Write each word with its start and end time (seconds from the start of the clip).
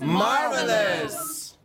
Marvelous! 0.00 1.58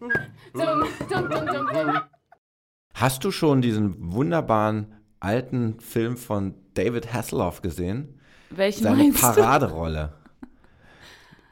Hast 2.93 3.23
du 3.23 3.31
schon 3.31 3.61
diesen 3.61 4.13
wunderbaren 4.13 4.93
alten 5.19 5.79
Film 5.79 6.17
von 6.17 6.53
David 6.73 7.13
Hasselhoff 7.13 7.61
gesehen? 7.61 8.19
Welchen 8.49 8.83
Seine 8.83 8.97
meinst 8.97 9.23
du? 9.23 9.27
Paraderolle. 9.41 10.13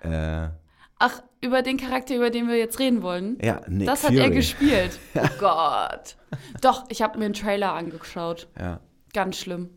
äh, 0.02 0.50
Ach, 1.00 1.22
über 1.42 1.62
den 1.64 1.78
Charakter, 1.78 2.16
über 2.16 2.30
den 2.30 2.48
wir 2.48 2.56
jetzt 2.58 2.80
reden 2.80 3.02
wollen. 3.02 3.38
ja, 3.42 3.62
Nick 3.68 3.88
das 3.88 4.04
hat 4.04 4.12
Fury. 4.12 4.22
er 4.24 4.30
gespielt. 4.30 5.00
Oh 5.16 5.28
Gott. 5.40 6.16
Doch, 6.62 6.86
ich 6.90 7.02
habe 7.02 7.18
mir 7.20 7.26
einen 7.26 7.34
Trailer 7.34 7.74
angeschaut. 7.74 8.48
Ja. 8.60 8.80
Ganz 9.14 9.38
schlimm. 9.38 9.70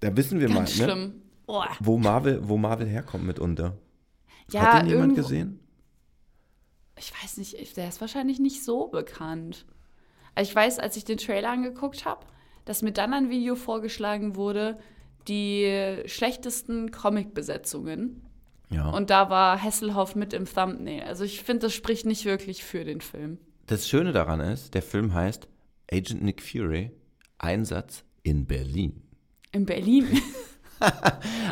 Da 0.00 0.14
wissen 0.16 0.38
wir 0.40 0.48
Ganz 0.48 0.78
mal, 0.78 0.86
ne? 0.86 0.92
schlimm. 0.92 1.22
Oh. 1.48 1.62
wo 1.80 1.96
Marvel, 1.98 2.40
wo 2.48 2.56
Marvel 2.56 2.86
herkommt 2.86 3.24
mitunter. 3.24 3.76
Ja, 4.50 4.74
Hat 4.74 4.82
den 4.82 4.88
jemand 4.90 5.12
irgendwo- 5.12 5.22
gesehen? 5.22 5.60
Ich 6.98 7.12
weiß 7.22 7.36
nicht, 7.38 7.76
der 7.76 7.88
ist 7.88 8.00
wahrscheinlich 8.00 8.38
nicht 8.38 8.64
so 8.64 8.88
bekannt. 8.88 9.66
Also 10.34 10.50
ich 10.50 10.56
weiß, 10.56 10.78
als 10.78 10.96
ich 10.96 11.04
den 11.04 11.18
Trailer 11.18 11.50
angeguckt 11.50 12.04
habe, 12.04 12.26
dass 12.64 12.82
mir 12.82 12.92
dann 12.92 13.12
ein 13.14 13.30
Video 13.30 13.54
vorgeschlagen 13.54 14.34
wurde, 14.36 14.78
die 15.28 16.02
schlechtesten 16.06 16.90
Comic-Besetzungen. 16.90 18.22
Ja. 18.70 18.88
Und 18.90 19.10
da 19.10 19.30
war 19.30 19.62
Hasselhoff 19.62 20.16
mit 20.16 20.32
im 20.32 20.44
Thumbnail. 20.46 21.02
Also 21.04 21.24
ich 21.24 21.42
finde, 21.42 21.66
das 21.66 21.74
spricht 21.74 22.04
nicht 22.06 22.24
wirklich 22.24 22.64
für 22.64 22.84
den 22.84 23.00
Film. 23.00 23.38
das 23.66 23.88
Schöne 23.88 24.12
daran 24.12 24.40
ist, 24.40 24.74
der 24.74 24.82
Film 24.82 25.14
heißt 25.14 25.48
Agent 25.90 26.22
Nick 26.22 26.42
Fury, 26.42 26.90
Einsatz 27.38 28.04
in 28.22 28.46
Berlin. 28.46 29.02
In 29.52 29.66
Berlin. 29.66 30.06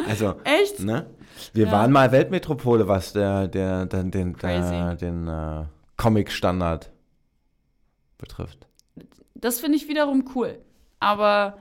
Also, 0.07 0.35
Echt? 0.45 0.81
ne? 0.81 1.07
Wir 1.55 1.65
Ja. 1.67 1.73
waren 1.73 1.91
mal 1.91 2.12
Weltmetropole, 2.12 2.89
was 2.89 3.15
der, 3.15 3.48
der, 3.48 3.87
den, 3.87 4.11
den, 4.11 4.35
der, 4.37 4.97
den 4.97 5.27
äh, 5.27 5.65
Comic-Standard 5.97 6.92
betrifft. 8.19 8.67
Das 9.35 9.61
finde 9.61 9.79
ich 9.79 9.89
wiederum 9.89 10.31
cool. 10.35 10.59
Aber 11.01 11.57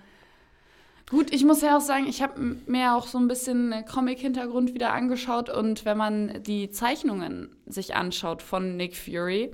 gut, 1.14 1.32
ich 1.32 1.46
muss 1.46 1.62
ja 1.62 1.78
auch 1.78 1.82
sagen, 1.82 2.08
ich 2.08 2.24
habe 2.24 2.58
mir 2.66 2.96
auch 2.96 3.06
so 3.06 3.20
ein 3.20 3.28
bisschen 3.28 3.72
äh, 3.72 3.84
Comic-Hintergrund 3.84 4.74
wieder 4.74 4.94
angeschaut 4.94 5.48
und 5.48 5.86
wenn 5.86 5.96
man 5.96 6.42
die 6.42 6.72
Zeichnungen 6.72 7.56
sich 7.68 7.96
anschaut 7.96 8.42
von 8.42 8.78
Nick 8.78 8.98
Fury 8.98 9.52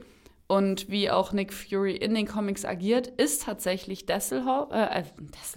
und 0.47 0.89
wie 0.89 1.11
auch 1.11 1.33
Nick 1.33 1.51
Fury 1.51 1.97
in 1.97 2.15
den 2.15 2.25
Comics 2.25 2.63
agiert, 2.63 3.07
ist 3.07 3.43
tatsächlich 3.43 4.05
Desselhoff, 4.05 4.71
äh, 4.71 5.01
äh, 5.01 5.03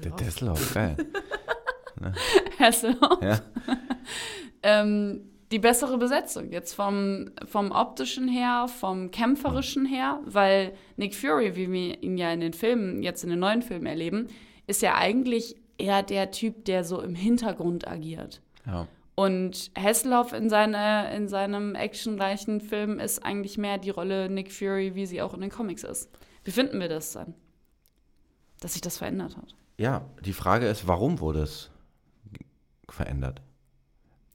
Der 0.03 0.11
Desselhoff, 0.11 0.17
Desselhoff, 0.19 0.75
geil. 0.75 0.97
Hasselhoff 2.59 3.23
Ja. 3.23 3.41
ähm, 4.65 5.21
die 5.53 5.61
bessere 5.61 5.99
Besetzung. 5.99 6.51
Jetzt 6.51 6.75
vom, 6.75 7.31
vom 7.47 7.71
optischen 7.71 8.27
her, 8.27 8.67
vom 8.67 9.13
kämpferischen 9.13 9.87
her, 9.87 10.19
weil 10.25 10.73
Nick 10.97 11.15
Fury, 11.15 11.55
wie 11.55 11.71
wir 11.71 12.03
ihn 12.03 12.19
ja 12.19 12.33
in 12.33 12.41
den 12.41 12.55
Filmen, 12.55 13.05
jetzt 13.05 13.23
in 13.23 13.31
den 13.31 13.39
neuen 13.39 13.63
Filmen 13.63 13.87
erleben, 13.87 14.27
ist 14.67 14.83
ja 14.83 14.97
eigentlich 14.97 15.62
eher 15.83 16.03
der 16.03 16.31
Typ, 16.31 16.65
der 16.65 16.85
so 16.85 17.01
im 17.03 17.15
Hintergrund 17.15 17.87
agiert. 17.87 18.41
ja. 18.67 18.87
Und 19.15 19.71
Hasselhoff 19.77 20.33
in, 20.33 20.49
seine, 20.49 21.15
in 21.15 21.29
seinem 21.29 21.75
actionreichen 21.75 22.63
Film 22.63 22.99
ist 22.99 23.23
eigentlich 23.23 23.59
mehr 23.59 23.77
die 23.77 23.91
Rolle 23.91 24.31
Nick 24.31 24.51
Fury, 24.51 24.95
wie 24.95 25.05
sie 25.05 25.21
auch 25.21 25.35
in 25.35 25.43
den 25.43 25.51
Comics 25.51 25.83
ist. 25.83 26.11
Wie 26.45 26.51
finden 26.51 26.81
wir 26.81 26.89
das 26.89 27.13
dann? 27.13 27.35
Dass 28.61 28.73
sich 28.73 28.81
das 28.81 28.97
verändert 28.97 29.37
hat. 29.37 29.55
Ja, 29.77 30.07
die 30.25 30.33
Frage 30.33 30.67
ist, 30.67 30.89
warum 30.89 31.21
wurde 31.21 31.43
es 31.43 31.71
verändert? 32.89 33.43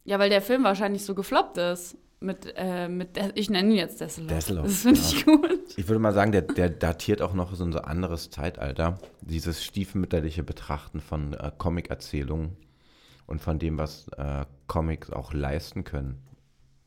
Ja, 0.04 0.20
weil 0.20 0.30
der 0.30 0.44
Film 0.44 0.64
wahrscheinlich 0.64 1.04
so 1.04 1.16
gefloppt 1.16 1.58
ist. 1.58 1.98
Mit, 2.20 2.52
äh, 2.56 2.88
mit 2.88 3.10
ich 3.36 3.50
nenne 3.50 3.70
ihn 3.70 3.78
jetzt 3.78 4.02
Desselhoff. 4.02 4.32
Desselhoff, 4.32 4.66
Das 4.66 4.82
finde 4.82 5.00
ich 5.00 5.26
gut. 5.26 5.78
Ich 5.78 5.88
würde 5.88 6.00
mal 6.00 6.14
sagen, 6.14 6.32
der, 6.32 6.42
der 6.42 6.70
datiert 6.70 7.22
auch 7.22 7.34
noch 7.34 7.54
so 7.54 7.64
ein 7.64 7.76
anderes 7.76 8.32
Zeitalter. 8.32 9.00
Dieses 9.22 9.64
stiefmütterliche 9.64 10.44
Betrachten 10.44 11.00
von 11.00 11.34
äh, 11.34 11.52
Comic-Erzählungen 11.58 12.58
und 13.28 13.40
von 13.40 13.60
dem, 13.60 13.78
was 13.78 14.08
äh, 14.18 14.46
Comics 14.66 15.12
auch 15.12 15.32
leisten 15.34 15.84
können 15.84 16.24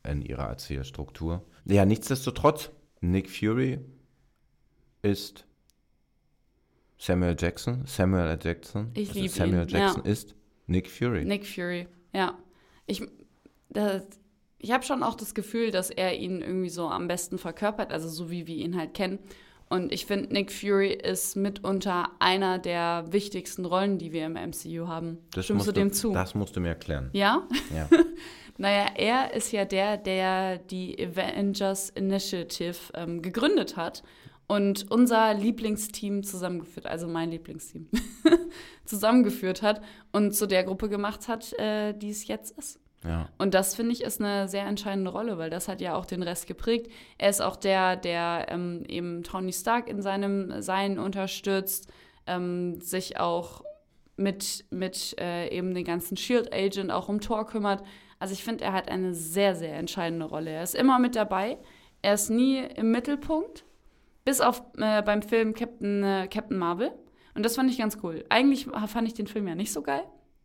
in 0.03 0.21
ihrer 0.21 0.47
Erzählstruktur. 0.47 1.45
Ja, 1.65 1.85
nichtsdestotrotz, 1.85 2.71
Nick 2.99 3.29
Fury 3.29 3.79
ist 5.01 5.45
Samuel 6.97 7.35
Jackson. 7.39 7.83
Samuel 7.85 8.27
L. 8.27 8.39
Jackson. 8.41 8.91
Ich 8.93 9.09
also 9.09 9.21
liebe 9.21 9.33
Samuel 9.33 9.63
ihn, 9.63 9.69
Jackson 9.69 10.03
ja. 10.05 10.11
ist 10.11 10.35
Nick 10.67 10.89
Fury. 10.89 11.25
Nick 11.25 11.47
Fury, 11.47 11.87
ja. 12.13 12.37
Ich, 12.85 13.01
das, 13.69 14.03
ich 14.61 14.71
habe 14.71 14.83
schon 14.83 15.03
auch 15.03 15.15
das 15.15 15.33
Gefühl, 15.33 15.71
dass 15.71 15.89
er 15.89 16.17
ihn 16.17 16.41
irgendwie 16.41 16.69
so 16.69 16.87
am 16.87 17.07
besten 17.07 17.37
verkörpert, 17.37 17.91
also 17.91 18.07
so 18.07 18.29
wie 18.29 18.47
wir 18.47 18.55
ihn 18.55 18.77
halt 18.77 18.93
kennen. 18.93 19.19
Und 19.69 19.93
ich 19.93 20.05
finde, 20.05 20.33
Nick 20.33 20.51
Fury 20.51 20.91
ist 20.91 21.37
mitunter 21.37 22.09
einer 22.19 22.59
der 22.59 23.05
wichtigsten 23.09 23.65
Rollen, 23.65 23.97
die 23.97 24.11
wir 24.11 24.25
im 24.25 24.33
MCU 24.33 24.87
haben. 24.87 25.19
Das 25.31 25.45
Stimmst 25.45 25.65
du 25.65 25.71
dem 25.71 25.93
zu? 25.93 26.11
Das 26.11 26.35
musst 26.35 26.55
du 26.55 26.59
mir 26.59 26.69
erklären. 26.69 27.09
Ja? 27.13 27.47
Ja. 27.73 27.87
Naja, 28.57 28.91
er 28.95 29.33
ist 29.33 29.51
ja 29.51 29.65
der, 29.65 29.97
der 29.97 30.59
die 30.59 30.95
Avengers 30.99 31.89
Initiative 31.89 32.75
ähm, 32.93 33.23
gegründet 33.23 33.75
hat 33.75 34.03
und 34.45 34.91
unser 34.91 35.33
Lieblingsteam 35.33 36.21
zusammengeführt, 36.21 36.85
also 36.85 37.07
mein 37.07 37.31
Lieblingsteam, 37.31 37.87
zusammengeführt 38.85 39.63
hat 39.63 39.81
und 40.11 40.35
zu 40.35 40.45
der 40.45 40.63
Gruppe 40.63 40.89
gemacht 40.89 41.27
hat, 41.27 41.53
äh, 41.53 41.93
die 41.93 42.11
es 42.11 42.27
jetzt 42.27 42.55
ist. 42.55 42.79
Ja. 43.03 43.29
Und 43.37 43.53
das 43.53 43.75
finde 43.75 43.93
ich 43.93 44.01
ist 44.01 44.21
eine 44.21 44.47
sehr 44.47 44.65
entscheidende 44.65 45.11
Rolle, 45.11 45.37
weil 45.37 45.49
das 45.49 45.67
hat 45.67 45.81
ja 45.81 45.95
auch 45.95 46.05
den 46.05 46.21
Rest 46.21 46.47
geprägt. 46.47 46.91
Er 47.17 47.29
ist 47.29 47.41
auch 47.41 47.55
der, 47.55 47.95
der 47.95 48.47
ähm, 48.49 48.83
eben 48.87 49.23
Tony 49.23 49.53
Stark 49.53 49.89
in 49.89 50.01
seinem 50.01 50.61
Sein 50.61 50.99
unterstützt, 50.99 51.91
ähm, 52.27 52.79
sich 52.79 53.19
auch 53.19 53.63
mit, 54.17 54.65
mit 54.69 55.15
äh, 55.19 55.49
eben 55.49 55.73
den 55.73 55.83
ganzen 55.83 56.15
Shield 56.15 56.53
Agent 56.53 56.91
auch 56.91 57.09
um 57.09 57.21
Thor 57.21 57.47
kümmert. 57.47 57.83
Also 58.19 58.33
ich 58.33 58.43
finde, 58.43 58.63
er 58.63 58.73
hat 58.73 58.89
eine 58.89 59.15
sehr, 59.15 59.55
sehr 59.55 59.75
entscheidende 59.77 60.25
Rolle. 60.25 60.51
Er 60.51 60.63
ist 60.63 60.75
immer 60.75 60.99
mit 60.99 61.15
dabei. 61.15 61.57
Er 62.03 62.13
ist 62.13 62.29
nie 62.29 62.59
im 62.59 62.91
Mittelpunkt, 62.91 63.65
bis 64.25 64.41
auf 64.41 64.61
äh, 64.77 65.01
beim 65.01 65.23
Film 65.23 65.55
Captain, 65.55 66.03
äh, 66.03 66.27
Captain 66.27 66.57
Marvel. 66.57 66.91
Und 67.33 67.43
das 67.43 67.55
fand 67.55 67.71
ich 67.71 67.79
ganz 67.79 67.97
cool. 68.03 68.25
Eigentlich 68.29 68.65
fand 68.65 69.07
ich 69.07 69.15
den 69.15 69.27
Film 69.27 69.47
ja 69.47 69.55
nicht 69.55 69.73
so 69.73 69.81
geil 69.81 70.03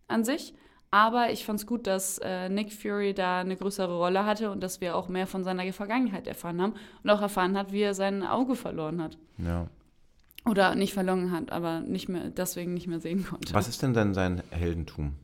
an 0.09 0.25
sich. 0.25 0.55
Aber 0.91 1.30
ich 1.32 1.44
fand 1.44 1.58
es 1.60 1.66
gut, 1.66 1.86
dass 1.86 2.19
äh, 2.19 2.48
Nick 2.48 2.72
Fury 2.72 3.12
da 3.12 3.41
eine 3.41 3.56
größere 3.56 3.94
Rolle 3.97 4.24
hatte 4.24 4.50
und 4.50 4.62
dass 4.62 4.80
wir 4.80 4.97
auch 4.97 5.08
mehr 5.08 5.26
von 5.26 5.44
seiner 5.44 5.70
Vergangenheit 5.72 6.26
erfahren 6.26 6.62
haben 6.62 6.74
und 7.02 7.10
auch 7.10 7.20
erfahren 7.20 7.56
hat, 7.58 7.72
wie 7.72 7.82
er 7.82 7.92
sein 7.94 8.22
Auge 8.22 8.54
verloren 8.56 9.02
hat. 9.02 9.19
ja. 9.38 9.69
Oder 10.48 10.76
nicht 10.76 10.94
verloren 10.94 11.32
hat, 11.32 11.50
aber 11.50 11.80
nicht 11.80 12.08
mehr, 12.08 12.30
deswegen 12.30 12.72
nicht 12.72 12.86
mehr 12.86 13.00
sehen 13.00 13.26
konnte. 13.26 13.52
Was 13.52 13.66
ist 13.66 13.82
denn 13.82 13.94
dann 13.94 14.14
sein 14.14 14.44
Heldentum? 14.50 15.16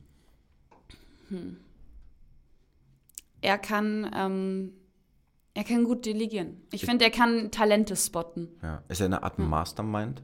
Er 3.41 3.57
kann, 3.57 4.11
ähm, 4.13 4.73
er 5.53 5.63
kann 5.63 5.83
gut 5.85 6.05
delegieren. 6.05 6.61
Ich 6.71 6.85
finde, 6.85 7.05
er 7.05 7.11
kann 7.11 7.51
Talente 7.51 7.95
spotten. 7.95 8.49
Ja. 8.61 8.83
Ist 8.89 8.99
er 8.99 9.05
eine 9.07 9.23
Art 9.23 9.39
Mastermind? 9.39 10.21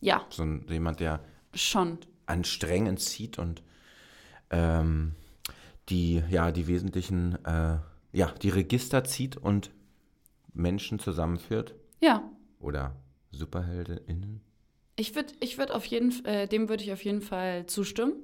Ja, 0.00 0.24
So 0.30 0.42
ein, 0.42 0.64
jemand, 0.68 1.00
der 1.00 1.20
schon. 1.54 1.98
an 2.26 2.44
Strängen 2.44 2.96
zieht 2.98 3.38
und 3.38 3.62
ähm, 4.50 5.14
die, 5.88 6.22
ja, 6.30 6.50
die 6.52 6.66
wesentlichen, 6.66 7.42
äh, 7.44 7.78
ja, 8.12 8.32
die 8.42 8.48
Register 8.50 9.04
zieht 9.04 9.36
und 9.36 9.70
Menschen 10.54 10.98
zusammenführt 10.98 11.74
Ja. 12.00 12.22
oder 12.60 12.94
Superheldinnen. 13.30 14.40
Ich 14.96 15.14
würde 15.14 15.32
ich 15.40 15.58
würd 15.58 15.70
auf 15.70 15.84
jeden 15.84 16.24
äh, 16.24 16.48
dem 16.48 16.68
würde 16.68 16.82
ich 16.82 16.92
auf 16.92 17.04
jeden 17.04 17.20
Fall 17.22 17.66
zustimmen. 17.66 18.14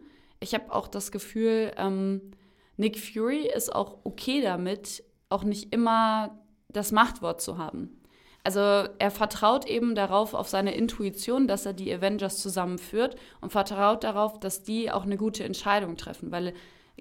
Ich 0.41 0.55
habe 0.55 0.73
auch 0.73 0.89
das 0.89 1.13
Gefühl, 1.13 1.73
ähm, 1.77 2.33
Nick 2.77 2.99
Fury 2.99 3.49
ist 3.55 3.73
auch 3.75 3.99
okay 4.05 4.43
damit, 4.43 5.05
auch 5.29 5.45
nicht 5.45 5.73
immer 5.73 6.39
das 6.69 6.91
Machtwort 6.91 7.41
zu 7.41 7.57
haben. 7.59 8.01
Also 8.45 8.61
er 8.61 9.11
vertraut 9.11 9.65
eben 9.65 9.95
darauf, 9.95 10.35
auf 10.35 10.49
seine 10.49 10.75
Intuition, 10.75 11.49
dass 11.49 11.65
er 11.65 11.73
die 11.73 11.93
Avengers 11.93 12.43
zusammenführt 12.43 13.17
und 13.41 13.51
vertraut 13.51 14.05
darauf, 14.05 14.39
dass 14.39 14.63
die 14.63 14.91
auch 14.91 15.05
eine 15.05 15.17
gute 15.17 15.45
Entscheidung 15.45 15.97
treffen. 15.97 16.31
Weil 16.31 16.53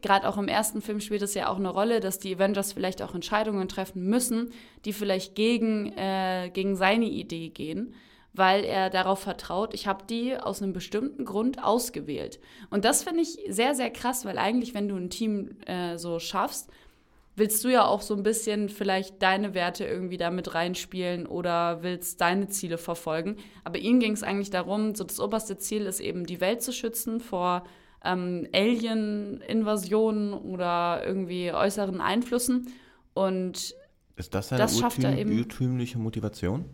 gerade 0.01 0.27
auch 0.27 0.37
im 0.37 0.47
ersten 0.47 0.81
Film 0.81 1.01
spielt 1.01 1.21
es 1.21 1.33
ja 1.33 1.49
auch 1.49 1.57
eine 1.57 1.69
Rolle, 1.69 1.99
dass 1.99 2.17
die 2.17 2.35
Avengers 2.35 2.71
vielleicht 2.71 3.01
auch 3.01 3.13
Entscheidungen 3.13 3.67
treffen 3.67 4.05
müssen, 4.05 4.53
die 4.85 4.93
vielleicht 4.93 5.35
gegen, 5.35 5.91
äh, 5.97 6.49
gegen 6.53 6.77
seine 6.77 7.05
Idee 7.05 7.49
gehen 7.49 7.93
weil 8.33 8.65
er 8.65 8.89
darauf 8.89 9.19
vertraut, 9.19 9.73
ich 9.73 9.87
habe 9.87 10.05
die 10.09 10.35
aus 10.35 10.61
einem 10.61 10.73
bestimmten 10.73 11.23
Grund 11.23 11.63
ausgewählt. 11.63 12.39
Und 12.71 12.83
das 12.83 13.03
finde 13.03 13.21
ich 13.21 13.37
sehr, 13.47 13.75
sehr 13.75 13.91
krass, 13.91 14.25
weil 14.25 14.39
eigentlich, 14.39 14.73
wenn 14.73 14.89
du 14.89 14.95
ein 14.95 15.11
Team 15.11 15.57
äh, 15.67 15.97
so 15.97 16.19
schaffst, 16.19 16.69
willst 17.35 17.63
du 17.63 17.69
ja 17.69 17.85
auch 17.85 18.01
so 18.01 18.15
ein 18.15 18.23
bisschen 18.23 18.69
vielleicht 18.69 19.21
deine 19.21 19.53
Werte 19.53 19.85
irgendwie 19.85 20.17
damit 20.17 20.53
reinspielen 20.53 21.25
oder 21.25 21.81
willst 21.81 22.21
deine 22.21 22.47
Ziele 22.47 22.77
verfolgen. 22.77 23.37
Aber 23.63 23.79
ihm 23.79 23.99
ging 23.99 24.13
es 24.13 24.23
eigentlich 24.23 24.51
darum, 24.51 24.93
so 24.95 25.03
das 25.03 25.19
oberste 25.19 25.57
Ziel 25.57 25.85
ist 25.85 25.99
eben, 25.99 26.25
die 26.25 26.41
Welt 26.41 26.61
zu 26.61 26.71
schützen 26.71 27.19
vor 27.19 27.63
ähm, 28.03 28.47
Alien-Invasionen 28.53 30.33
oder 30.33 31.01
irgendwie 31.05 31.51
äußeren 31.51 32.01
Einflüssen. 32.01 32.67
Und 33.13 33.75
ist 34.15 34.33
das 34.33 34.49
seine 34.49 34.65
urtümliche 34.65 35.97
Motivation? 35.97 36.65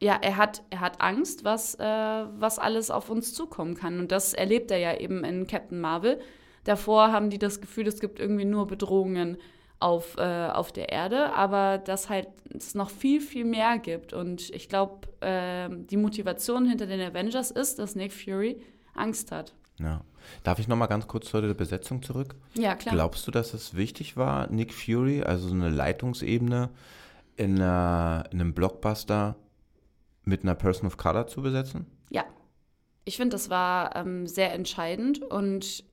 Ja, 0.00 0.18
er 0.20 0.36
hat, 0.36 0.62
er 0.70 0.80
hat 0.80 1.00
Angst, 1.00 1.44
was, 1.44 1.74
äh, 1.76 1.82
was 1.84 2.58
alles 2.58 2.90
auf 2.90 3.10
uns 3.10 3.32
zukommen 3.32 3.74
kann. 3.74 3.98
Und 3.98 4.10
das 4.10 4.32
erlebt 4.32 4.70
er 4.70 4.78
ja 4.78 4.96
eben 4.98 5.24
in 5.24 5.46
Captain 5.46 5.80
Marvel. 5.80 6.20
Davor 6.64 7.12
haben 7.12 7.30
die 7.30 7.38
das 7.38 7.60
Gefühl, 7.60 7.86
es 7.86 8.00
gibt 8.00 8.18
irgendwie 8.18 8.44
nur 8.44 8.66
Bedrohungen 8.66 9.36
auf, 9.80 10.16
äh, 10.16 10.48
auf 10.48 10.72
der 10.72 10.90
Erde, 10.90 11.34
aber 11.34 11.78
dass 11.78 12.08
halt 12.08 12.28
es 12.54 12.74
noch 12.74 12.90
viel, 12.90 13.20
viel 13.20 13.44
mehr 13.44 13.78
gibt. 13.78 14.12
Und 14.12 14.50
ich 14.50 14.68
glaube, 14.68 15.08
äh, 15.20 15.68
die 15.70 15.96
Motivation 15.96 16.66
hinter 16.66 16.86
den 16.86 17.00
Avengers 17.00 17.50
ist, 17.50 17.78
dass 17.78 17.94
Nick 17.94 18.12
Fury 18.12 18.62
Angst 18.94 19.30
hat. 19.30 19.52
Ja. 19.78 20.02
Darf 20.42 20.58
ich 20.58 20.68
noch 20.68 20.76
mal 20.76 20.86
ganz 20.86 21.06
kurz 21.06 21.28
zu 21.28 21.40
der 21.40 21.52
Besetzung 21.52 22.02
zurück? 22.02 22.34
Ja, 22.54 22.76
klar. 22.76 22.94
Glaubst 22.94 23.26
du, 23.26 23.30
dass 23.30 23.52
es 23.52 23.76
wichtig 23.76 24.16
war, 24.16 24.50
Nick 24.50 24.72
Fury, 24.72 25.22
also 25.22 25.48
so 25.48 25.54
eine 25.54 25.68
Leitungsebene 25.68 26.70
in, 27.36 27.56
einer, 27.56 28.24
in 28.30 28.40
einem 28.40 28.54
Blockbuster 28.54 29.36
mit 30.22 30.42
einer 30.42 30.54
Person 30.54 30.86
of 30.86 30.96
Color 30.96 31.26
zu 31.26 31.42
besetzen? 31.42 31.86
Ja. 32.08 32.24
Ich 33.04 33.16
finde, 33.18 33.34
das 33.34 33.50
war 33.50 33.96
ähm, 33.96 34.26
sehr 34.26 34.54
entscheidend 34.54 35.20
und 35.20 35.84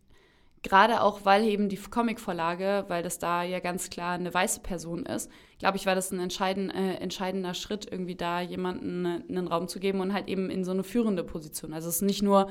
gerade 0.64 1.02
auch, 1.02 1.26
weil 1.26 1.44
eben 1.46 1.70
die 1.70 1.78
Comicvorlage, 1.78 2.86
weil 2.88 3.04
das 3.04 3.20
da 3.20 3.44
ja 3.44 3.60
ganz 3.60 3.90
klar 3.90 4.14
eine 4.14 4.34
weiße 4.34 4.62
Person 4.62 5.06
ist, 5.06 5.30
glaube 5.60 5.78
ich, 5.78 5.86
war 5.86 5.96
das 5.96 6.12
ein 6.12 6.20
entscheidend, 6.20 6.74
äh, 6.74 6.96
entscheidender 6.96 7.54
Schritt, 7.54 7.88
irgendwie 7.92 8.16
da 8.16 8.42
jemanden 8.42 9.06
äh, 9.06 9.24
einen 9.30 9.48
Raum 9.48 9.68
zu 9.68 9.80
geben 9.80 10.00
und 10.00 10.14
halt 10.14 10.28
eben 10.28 10.50
in 10.50 10.64
so 10.64 10.72
eine 10.72 10.84
führende 10.84 11.24
Position. 11.24 11.74
Also 11.74 11.90
es 11.90 11.98
ist 11.98 12.02
nicht 12.02 12.22
nur 12.22 12.48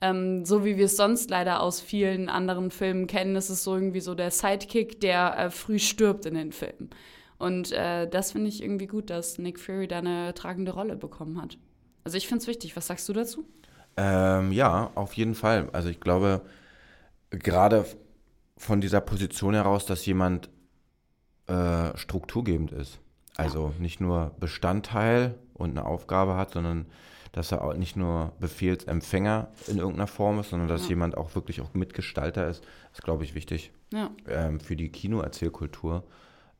ähm, 0.00 0.44
so 0.44 0.64
wie 0.64 0.76
wir 0.76 0.86
es 0.86 0.96
sonst 0.96 1.30
leider 1.30 1.60
aus 1.60 1.80
vielen 1.80 2.28
anderen 2.28 2.70
Filmen 2.70 3.06
kennen, 3.06 3.36
ist 3.36 3.48
es 3.48 3.64
so 3.64 3.74
irgendwie 3.74 4.00
so 4.00 4.14
der 4.14 4.30
Sidekick, 4.30 5.00
der 5.00 5.38
äh, 5.38 5.50
früh 5.50 5.78
stirbt 5.78 6.26
in 6.26 6.34
den 6.34 6.52
Filmen. 6.52 6.90
Und 7.38 7.72
äh, 7.72 8.08
das 8.08 8.32
finde 8.32 8.48
ich 8.48 8.62
irgendwie 8.62 8.86
gut, 8.86 9.10
dass 9.10 9.38
Nick 9.38 9.58
Fury 9.58 9.88
da 9.88 9.98
eine 9.98 10.34
tragende 10.34 10.72
Rolle 10.72 10.96
bekommen 10.96 11.40
hat. 11.40 11.58
Also 12.04 12.16
ich 12.18 12.28
finde 12.28 12.42
es 12.42 12.48
wichtig. 12.48 12.76
Was 12.76 12.86
sagst 12.86 13.08
du 13.08 13.12
dazu? 13.12 13.46
Ähm, 13.96 14.52
ja, 14.52 14.90
auf 14.94 15.14
jeden 15.14 15.34
Fall. 15.34 15.68
Also 15.72 15.88
ich 15.88 16.00
glaube, 16.00 16.42
gerade 17.38 17.84
von 18.56 18.80
dieser 18.80 19.00
Position 19.00 19.54
heraus, 19.54 19.86
dass 19.86 20.06
jemand 20.06 20.48
äh, 21.46 21.96
strukturgebend 21.96 22.72
ist. 22.72 23.00
Also 23.36 23.72
ja. 23.74 23.82
nicht 23.82 24.00
nur 24.00 24.34
Bestandteil 24.38 25.34
und 25.54 25.70
eine 25.70 25.84
Aufgabe 25.84 26.36
hat, 26.36 26.52
sondern 26.52 26.86
dass 27.32 27.50
er 27.50 27.64
auch 27.64 27.74
nicht 27.74 27.96
nur 27.96 28.32
Befehlsempfänger 28.38 29.48
in 29.66 29.78
irgendeiner 29.78 30.06
Form 30.06 30.38
ist, 30.38 30.50
sondern 30.50 30.68
dass 30.68 30.82
ja. 30.82 30.90
jemand 30.90 31.16
auch 31.16 31.34
wirklich 31.34 31.60
auch 31.60 31.74
Mitgestalter 31.74 32.46
ist, 32.46 32.64
ist, 32.92 33.02
glaube 33.02 33.24
ich, 33.24 33.34
wichtig. 33.34 33.72
Ja. 33.92 34.10
Ähm, 34.28 34.60
für 34.60 34.76
die 34.76 34.88
Kinoerzählkultur 34.88 36.04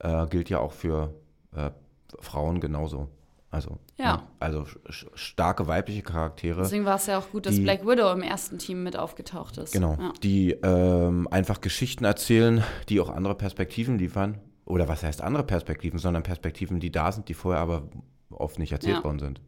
äh, 0.01 0.27
gilt 0.27 0.51
ja 0.51 0.59
auch 0.59 0.73
für 0.73 1.15
äh, 1.55 1.71
Frauen 2.19 2.61
genauso. 2.61 3.09
Also, 3.55 3.79
ja. 3.99 4.17
Ne, 4.17 4.23
also 4.41 4.67
starke 5.15 5.67
weibliche 5.67 6.03
Charaktere. 6.03 6.63
Deswegen 6.63 6.85
war 6.85 6.97
es 6.97 7.07
ja 7.07 7.19
auch 7.19 7.31
gut, 7.31 7.47
dass 7.47 7.55
die, 7.55 7.63
Black 7.63 7.87
Widow 7.87 8.13
im 8.13 8.23
ersten 8.23 8.59
Team 8.59 8.83
mit 8.83 8.97
aufgetaucht 8.97 9.59
ist. 9.59 9.73
Genau. 9.73 9.97
Ja. 9.99 10.13
Die 10.23 10.51
ähm, 10.51 11.29
einfach 11.31 11.61
Geschichten 11.61 12.05
erzählen, 12.05 12.65
die 12.89 13.01
auch 13.01 13.09
andere 13.09 13.35
Perspektiven 13.35 13.99
liefern. 13.99 14.41
Oder 14.65 14.89
was 14.89 15.03
heißt 15.03 15.23
andere 15.23 15.45
Perspektiven, 15.45 15.99
sondern 15.99 16.23
Perspektiven, 16.23 16.81
die 16.81 16.91
da 16.91 17.13
sind, 17.13 17.29
die 17.29 17.35
vorher 17.35 17.61
aber 17.61 17.89
oft 18.31 18.59
nicht 18.59 18.73
erzählt 18.73 18.97
ja. 18.97 19.05
worden 19.05 19.19
sind 19.19 19.41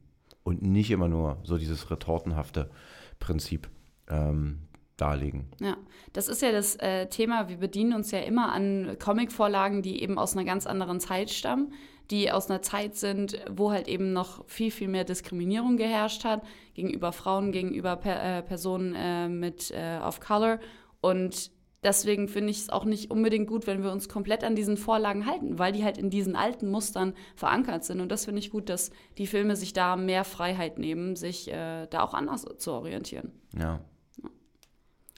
und 0.44 0.62
nicht 0.62 0.90
immer 0.90 1.08
nur 1.08 1.38
so 1.42 1.58
dieses 1.58 1.90
retortenhafte 1.90 2.70
Prinzip 3.18 3.68
ähm, 4.08 4.60
darlegen. 4.96 5.46
Ja, 5.60 5.76
das 6.12 6.28
ist 6.28 6.42
ja 6.42 6.52
das 6.52 6.76
äh, 6.76 7.06
Thema. 7.08 7.48
Wir 7.48 7.56
bedienen 7.56 7.94
uns 7.94 8.10
ja 8.10 8.20
immer 8.20 8.52
an 8.52 8.96
Comicvorlagen, 8.98 9.82
die 9.82 10.02
eben 10.02 10.18
aus 10.18 10.36
einer 10.36 10.44
ganz 10.44 10.66
anderen 10.66 11.00
Zeit 11.00 11.30
stammen, 11.30 11.72
die 12.10 12.30
aus 12.30 12.50
einer 12.50 12.62
Zeit 12.62 12.96
sind, 12.96 13.38
wo 13.50 13.72
halt 13.72 13.88
eben 13.88 14.12
noch 14.12 14.44
viel, 14.48 14.70
viel 14.70 14.88
mehr 14.88 15.04
Diskriminierung 15.04 15.76
geherrscht 15.76 16.24
hat 16.24 16.42
gegenüber 16.74 17.12
Frauen, 17.12 17.52
gegenüber 17.52 17.96
per, 17.96 18.38
äh, 18.38 18.42
Personen 18.42 18.94
äh, 18.94 19.28
mit 19.28 19.70
äh, 19.70 19.98
of 19.98 20.20
Color. 20.20 20.58
Und 21.00 21.50
Deswegen 21.86 22.26
finde 22.26 22.50
ich 22.50 22.62
es 22.62 22.68
auch 22.68 22.84
nicht 22.84 23.12
unbedingt 23.12 23.46
gut, 23.46 23.68
wenn 23.68 23.84
wir 23.84 23.92
uns 23.92 24.08
komplett 24.08 24.42
an 24.42 24.56
diesen 24.56 24.76
Vorlagen 24.76 25.24
halten, 25.24 25.60
weil 25.60 25.72
die 25.72 25.84
halt 25.84 25.98
in 25.98 26.10
diesen 26.10 26.34
alten 26.34 26.68
Mustern 26.68 27.14
verankert 27.36 27.84
sind. 27.84 28.00
Und 28.00 28.10
das 28.10 28.24
finde 28.24 28.40
ich 28.40 28.50
gut, 28.50 28.68
dass 28.68 28.90
die 29.18 29.28
Filme 29.28 29.54
sich 29.54 29.72
da 29.72 29.94
mehr 29.94 30.24
Freiheit 30.24 30.78
nehmen, 30.78 31.14
sich 31.14 31.46
äh, 31.46 31.86
da 31.86 32.02
auch 32.02 32.12
anders 32.12 32.44
zu 32.58 32.72
orientieren. 32.72 33.30
Ja. 33.54 33.80
ja. 34.20 34.30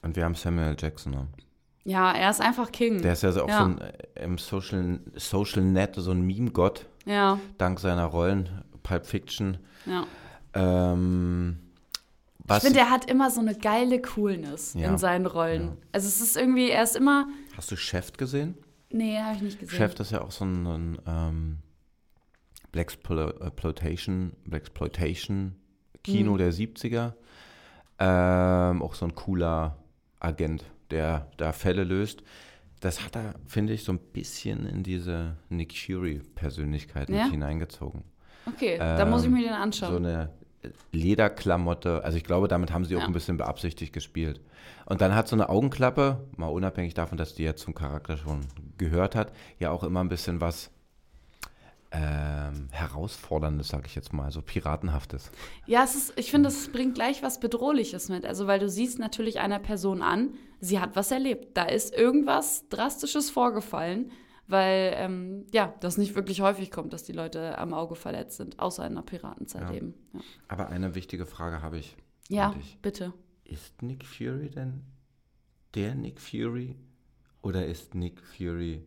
Und 0.03 0.15
wir 0.15 0.23
haben 0.23 0.35
Samuel 0.35 0.75
Jackson. 0.77 1.13
Ne? 1.13 1.27
Ja, 1.83 2.11
er 2.11 2.29
ist 2.29 2.41
einfach 2.41 2.71
King. 2.71 3.01
Der 3.01 3.13
ist 3.13 3.23
ja 3.23 3.29
auch 3.29 3.47
ja. 3.47 3.59
so 3.59 3.65
ein, 3.65 3.77
äh, 3.79 4.23
im 4.23 4.37
Social, 4.37 4.99
Social 5.15 5.63
Net 5.63 5.95
so 5.95 6.11
ein 6.11 6.21
Meme-Gott. 6.21 6.85
Ja. 7.05 7.39
Dank 7.57 7.79
seiner 7.79 8.05
Rollen, 8.05 8.63
Pulp 8.83 9.05
Fiction. 9.05 9.57
Ja. 9.85 10.05
Ähm, 10.53 11.59
was? 12.39 12.57
Ich 12.57 12.63
finde, 12.63 12.79
er 12.79 12.89
hat 12.89 13.09
immer 13.09 13.31
so 13.31 13.41
eine 13.41 13.55
geile 13.55 14.01
Coolness 14.01 14.73
ja. 14.73 14.89
in 14.89 14.97
seinen 14.97 15.25
Rollen. 15.25 15.63
Ja. 15.63 15.77
Also 15.93 16.07
es 16.07 16.21
ist 16.21 16.37
irgendwie, 16.37 16.69
er 16.69 16.83
ist 16.83 16.95
immer. 16.95 17.27
Hast 17.55 17.71
du 17.71 17.75
Chef 17.75 18.13
gesehen? 18.13 18.57
Nee, 18.91 19.17
habe 19.19 19.35
ich 19.35 19.41
nicht 19.41 19.59
gesehen. 19.59 19.77
Chef 19.77 19.99
ist 19.99 20.11
ja 20.11 20.21
auch 20.21 20.31
so 20.31 20.45
ein, 20.45 20.65
ein 20.65 20.97
ähm, 21.05 21.57
Blaxploitation, 22.71 24.33
Blaxploitation 24.45 25.55
Kino 26.03 26.31
hm. 26.31 26.37
der 26.37 26.53
70er. 26.53 27.13
Ähm, 27.99 28.81
auch 28.81 28.95
so 28.95 29.05
ein 29.05 29.15
cooler 29.15 29.77
Agent, 30.19 30.63
der 30.91 31.27
da 31.37 31.51
Fälle 31.51 31.83
löst. 31.83 32.23
Das 32.79 33.03
hat 33.03 33.15
er, 33.15 33.35
finde 33.45 33.73
ich, 33.73 33.83
so 33.83 33.91
ein 33.91 33.99
bisschen 33.99 34.65
in 34.65 34.83
diese 34.83 35.35
Nick 35.49 35.77
Fury-Persönlichkeit 35.77 37.09
ja? 37.09 37.29
hineingezogen. 37.29 38.03
Okay, 38.45 38.73
ähm, 38.73 38.97
da 38.97 39.05
muss 39.05 39.23
ich 39.23 39.29
mir 39.29 39.43
den 39.43 39.53
anschauen. 39.53 39.91
So 39.91 39.97
eine 39.97 40.29
Lederklamotte. 40.91 42.03
Also 42.03 42.17
ich 42.17 42.23
glaube, 42.23 42.47
damit 42.47 42.71
haben 42.71 42.85
sie 42.85 42.95
auch 42.95 43.01
ja. 43.01 43.07
ein 43.07 43.13
bisschen 43.13 43.37
beabsichtigt 43.37 43.93
gespielt. 43.93 44.41
Und 44.85 45.01
dann 45.01 45.13
hat 45.13 45.27
so 45.27 45.35
eine 45.35 45.49
Augenklappe, 45.49 46.25
mal 46.35 46.47
unabhängig 46.47 46.93
davon, 46.93 47.17
dass 47.17 47.35
die 47.35 47.43
ja 47.43 47.55
zum 47.55 47.75
Charakter 47.75 48.17
schon 48.17 48.41
gehört 48.77 49.15
hat, 49.15 49.31
ja 49.59 49.71
auch 49.71 49.83
immer 49.83 50.03
ein 50.03 50.09
bisschen 50.09 50.41
was 50.41 50.71
ähm, 51.91 52.67
herausforderndes, 52.71 53.69
sag 53.69 53.87
ich 53.87 53.95
jetzt 53.95 54.13
mal, 54.13 54.31
so 54.31 54.41
piratenhaftes. 54.41 55.31
Ja, 55.65 55.83
es 55.83 55.95
ist, 55.95 56.13
ich 56.17 56.31
finde, 56.31 56.49
es 56.49 56.71
bringt 56.71 56.95
gleich 56.95 57.23
was 57.23 57.39
Bedrohliches 57.39 58.09
mit. 58.09 58.25
Also, 58.25 58.47
weil 58.47 58.59
du 58.59 58.69
siehst 58.69 58.99
natürlich 58.99 59.39
einer 59.39 59.59
Person 59.59 60.01
an, 60.01 60.33
sie 60.59 60.79
hat 60.79 60.95
was 60.95 61.11
erlebt. 61.11 61.57
Da 61.57 61.63
ist 61.63 61.93
irgendwas 61.93 62.67
Drastisches 62.69 63.29
vorgefallen 63.29 64.11
weil 64.49 64.93
ähm, 64.95 65.45
ja, 65.53 65.75
das 65.79 65.97
nicht 65.97 66.15
wirklich 66.15 66.41
häufig 66.41 66.71
kommt, 66.71 66.91
dass 66.91 67.03
die 67.03 67.11
Leute 67.11 67.59
am 67.59 67.71
Auge 67.71 67.93
verletzt 67.93 68.37
sind, 68.37 68.57
außer 68.57 68.85
in 68.87 68.95
der 68.95 69.03
Piratenzeit 69.03 69.61
ja. 69.61 69.73
eben. 69.73 69.93
Ja. 70.11 70.21
Aber 70.47 70.69
eine 70.69 70.95
wichtige 70.95 71.27
Frage 71.27 71.61
habe 71.61 71.77
ich. 71.77 71.95
Ja, 72.29 72.55
bitte. 72.81 73.13
Ist 73.43 73.83
Nick 73.83 74.05
Fury 74.05 74.49
denn 74.49 74.81
der 75.75 75.93
Nick 75.93 76.19
Fury 76.19 76.75
oder 77.43 77.65
ist 77.67 77.93
Nick 77.93 78.21
Fury 78.21 78.83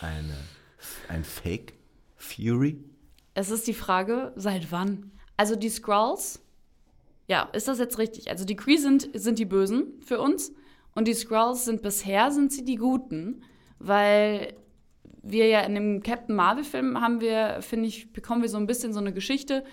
eine, 0.00 0.36
ein 1.08 1.24
Fake 1.24 1.74
Fury? 2.20 2.82
Es 3.34 3.50
ist 3.50 3.66
die 3.66 3.74
Frage, 3.74 4.32
seit 4.36 4.70
wann? 4.70 5.10
Also 5.36 5.56
die 5.56 5.68
Skrulls, 5.68 6.40
ja, 7.26 7.48
ist 7.52 7.68
das 7.68 7.78
jetzt 7.78 7.98
richtig? 7.98 8.30
Also 8.30 8.44
die 8.44 8.56
Kree 8.56 8.76
sind, 8.76 9.10
sind 9.14 9.38
die 9.38 9.44
Bösen 9.44 10.00
für 10.04 10.20
uns 10.20 10.52
und 10.94 11.08
die 11.08 11.14
Skrulls 11.14 11.64
sind 11.64 11.82
bisher 11.82 12.30
sind 12.30 12.52
sie 12.52 12.64
die 12.64 12.76
Guten 12.76 13.42
weil 13.80 14.54
wir 15.22 15.48
ja 15.48 15.60
in 15.60 15.74
dem 15.74 16.02
Captain 16.02 16.36
Marvel-Film 16.36 17.00
haben 17.00 17.20
wir, 17.20 17.60
finde 17.60 17.88
ich, 17.88 18.12
bekommen 18.12 18.42
wir 18.42 18.48
so 18.48 18.58
ein 18.58 18.66
bisschen 18.66 18.92
so 18.92 19.00
eine 19.00 19.12
Geschichte 19.12 19.64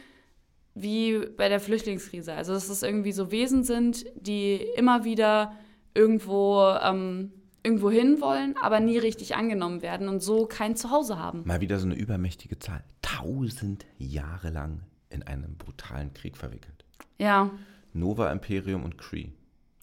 wie 0.74 1.20
bei 1.38 1.50
der 1.50 1.60
Flüchtlingskrise. 1.60 2.34
Also, 2.34 2.54
dass 2.54 2.70
es 2.70 2.84
irgendwie 2.84 3.12
so 3.12 3.32
Wesen 3.32 3.64
sind, 3.64 4.06
die 4.16 4.56
immer 4.76 5.04
wieder 5.04 5.54
irgendwo, 5.94 6.76
ähm, 6.82 7.34
irgendwo 7.68 7.92
hin 7.92 8.22
wollen, 8.22 8.56
aber 8.62 8.80
nie 8.80 8.98
richtig 8.98 9.36
angenommen 9.36 9.82
werden 9.82 10.08
und 10.08 10.24
so 10.24 10.46
kein 10.46 10.78
Zuhause 10.78 11.20
haben. 11.20 11.44
Mal 11.46 11.60
wieder 11.60 11.80
so 11.80 11.86
eine 11.86 11.96
übermächtige 11.96 12.58
Zahl. 12.60 12.82
Tausend 13.02 13.86
Jahre 13.98 14.50
lang 14.52 14.84
in 15.10 15.22
einen 15.24 15.58
brutalen 15.58 16.14
Krieg 16.14 16.38
verwickelt. 16.38 16.86
Ja. 17.18 17.52
Nova 17.92 18.32
Imperium 18.32 18.86
und 18.86 18.98
Kree. 18.98 19.32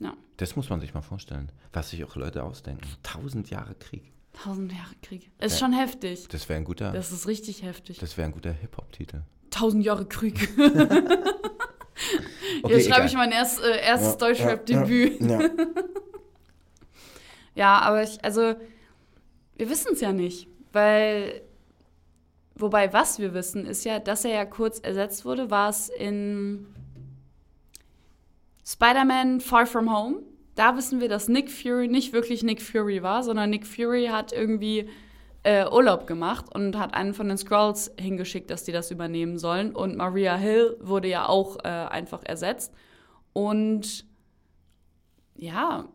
Ja. 0.01 0.15
Das 0.39 0.57
muss 0.57 0.71
man 0.71 0.81
sich 0.81 0.95
mal 0.95 1.03
vorstellen, 1.03 1.53
was 1.75 1.91
sich 1.91 2.03
auch 2.05 2.17
Leute 2.17 2.43
ausdenken. 2.43 2.87
Tausend 3.03 3.51
Jahre 3.51 3.75
Krieg. 3.75 4.13
Tausend 4.33 4.73
Jahre 4.73 4.95
Krieg. 5.03 5.31
Ist 5.39 5.61
ja, 5.61 5.67
schon 5.67 5.75
heftig. 5.75 6.27
Das 6.29 6.49
wäre 6.49 6.59
ein 6.59 6.65
guter. 6.65 6.91
Das 6.93 7.13
ist 7.13 7.29
richtig 7.29 7.63
heftig. 7.63 7.99
Das 7.99 8.17
wäre 8.17 8.29
ein 8.29 8.33
guter 8.33 8.53
Hip-Hop-Titel. 8.53 9.25
Tausend 9.51 9.85
Jahre 9.85 10.07
Krieg. 10.07 10.49
okay, 12.63 12.75
Jetzt 12.77 12.89
schreibe 12.89 13.07
ich 13.07 13.15
mein 13.15 13.31
erst, 13.31 13.61
äh, 13.61 13.79
erstes 13.79 14.13
ja, 14.13 14.17
Deutschrap-Debüt. 14.17 15.21
Ja, 15.21 15.41
ja. 17.55 17.79
aber 17.81 18.03
ich, 18.03 18.23
also 18.25 18.55
Wir 19.57 19.71
wissen 19.71 19.93
es 19.93 20.01
ja 20.01 20.13
nicht, 20.13 20.49
weil. 20.73 21.43
Wobei, 22.57 22.93
was 22.93 23.19
wir 23.19 23.35
wissen, 23.35 23.67
ist 23.67 23.85
ja, 23.85 23.99
dass 23.99 24.25
er 24.25 24.31
ja 24.31 24.45
kurz 24.45 24.79
ersetzt 24.79 25.25
wurde, 25.25 25.51
war 25.51 25.71
es 25.71 25.89
in 25.89 26.67
Spider-Man 28.65 29.41
Far 29.41 29.67
From 29.67 29.93
Home. 29.93 30.23
Da 30.55 30.77
wissen 30.77 31.01
wir, 31.01 31.09
dass 31.09 31.27
Nick 31.27 31.51
Fury 31.51 31.89
nicht 31.89 32.13
wirklich 32.13 32.45
Nick 32.45 32.63
Fury 32.63 33.03
war, 33.03 33.25
sondern 33.25 33.51
Nick 33.51 33.67
Fury 33.67 34.07
hat 34.07 34.33
irgendwie 34.33 34.89
äh, 35.43 35.67
Urlaub 35.69 36.07
gemacht 36.07 36.47
und 36.55 36.79
hat 36.79 36.95
einen 36.95 37.13
von 37.13 37.29
den 37.29 37.39
Scrolls 37.39 37.93
hingeschickt, 37.99 38.51
dass 38.51 38.63
die 38.63 38.73
das 38.73 38.93
übernehmen 38.93 39.37
sollen. 39.39 39.75
Und 39.75 39.97
Maria 39.97 40.37
Hill 40.37 40.77
wurde 40.81 41.09
ja 41.09 41.29
auch 41.29 41.59
äh, 41.65 41.69
einfach 41.69 42.23
ersetzt. 42.25 42.73
Und 43.33 44.07
ja, 45.35 45.89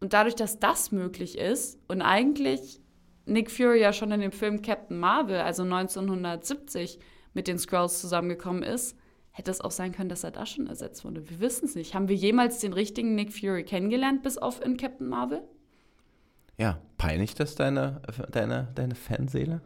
und 0.00 0.12
dadurch, 0.12 0.34
dass 0.34 0.58
das 0.58 0.92
möglich 0.92 1.38
ist 1.38 1.78
und 1.88 2.02
eigentlich 2.02 2.80
Nick 3.24 3.50
Fury 3.50 3.80
ja 3.80 3.92
schon 3.92 4.12
in 4.12 4.20
dem 4.20 4.32
Film 4.32 4.62
Captain 4.62 4.98
Marvel, 4.98 5.38
also 5.40 5.62
1970, 5.62 6.98
mit 7.34 7.48
den 7.48 7.58
Scrolls 7.58 8.00
zusammengekommen 8.00 8.62
ist, 8.62 8.96
hätte 9.30 9.50
es 9.50 9.60
auch 9.60 9.70
sein 9.70 9.92
können, 9.92 10.08
dass 10.08 10.24
er 10.24 10.30
da 10.30 10.46
schon 10.46 10.66
ersetzt 10.66 11.04
wurde. 11.04 11.28
Wir 11.28 11.40
wissen 11.40 11.66
es 11.66 11.74
nicht. 11.74 11.94
Haben 11.94 12.08
wir 12.08 12.16
jemals 12.16 12.60
den 12.60 12.72
richtigen 12.72 13.14
Nick 13.14 13.32
Fury 13.32 13.64
kennengelernt, 13.64 14.22
bis 14.22 14.38
auf 14.38 14.64
in 14.64 14.78
Captain 14.78 15.08
Marvel? 15.08 15.42
Ja, 16.56 16.80
peinigt 16.96 17.38
das 17.38 17.54
deine, 17.54 18.00
deine, 18.32 18.68
deine 18.74 18.94
Fanseele? 18.94 19.60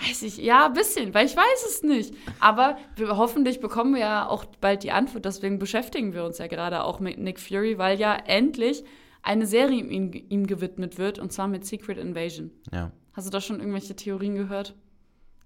Weiß 0.00 0.22
ich, 0.22 0.38
ja, 0.38 0.66
ein 0.66 0.72
bisschen, 0.72 1.12
weil 1.12 1.26
ich 1.26 1.36
weiß 1.36 1.66
es 1.68 1.82
nicht. 1.82 2.14
Aber 2.40 2.78
wir, 2.96 3.16
hoffentlich 3.18 3.60
bekommen 3.60 3.92
wir 3.92 4.00
ja 4.00 4.26
auch 4.26 4.46
bald 4.46 4.82
die 4.82 4.92
Antwort. 4.92 5.26
Deswegen 5.26 5.58
beschäftigen 5.58 6.14
wir 6.14 6.24
uns 6.24 6.38
ja 6.38 6.46
gerade 6.46 6.82
auch 6.82 6.98
mit 6.98 7.18
Nick 7.18 7.38
Fury, 7.38 7.76
weil 7.76 8.00
ja 8.00 8.14
endlich 8.14 8.84
eine 9.22 9.46
Serie 9.46 9.82
ihm, 9.82 10.12
ihm 10.12 10.46
gewidmet 10.46 10.98
wird, 10.98 11.18
und 11.18 11.32
zwar 11.32 11.48
mit 11.48 11.64
Secret 11.64 11.98
Invasion. 11.98 12.50
Ja. 12.72 12.92
Hast 13.12 13.26
du 13.26 13.30
da 13.30 13.40
schon 13.40 13.60
irgendwelche 13.60 13.94
Theorien 13.94 14.34
gehört? 14.34 14.74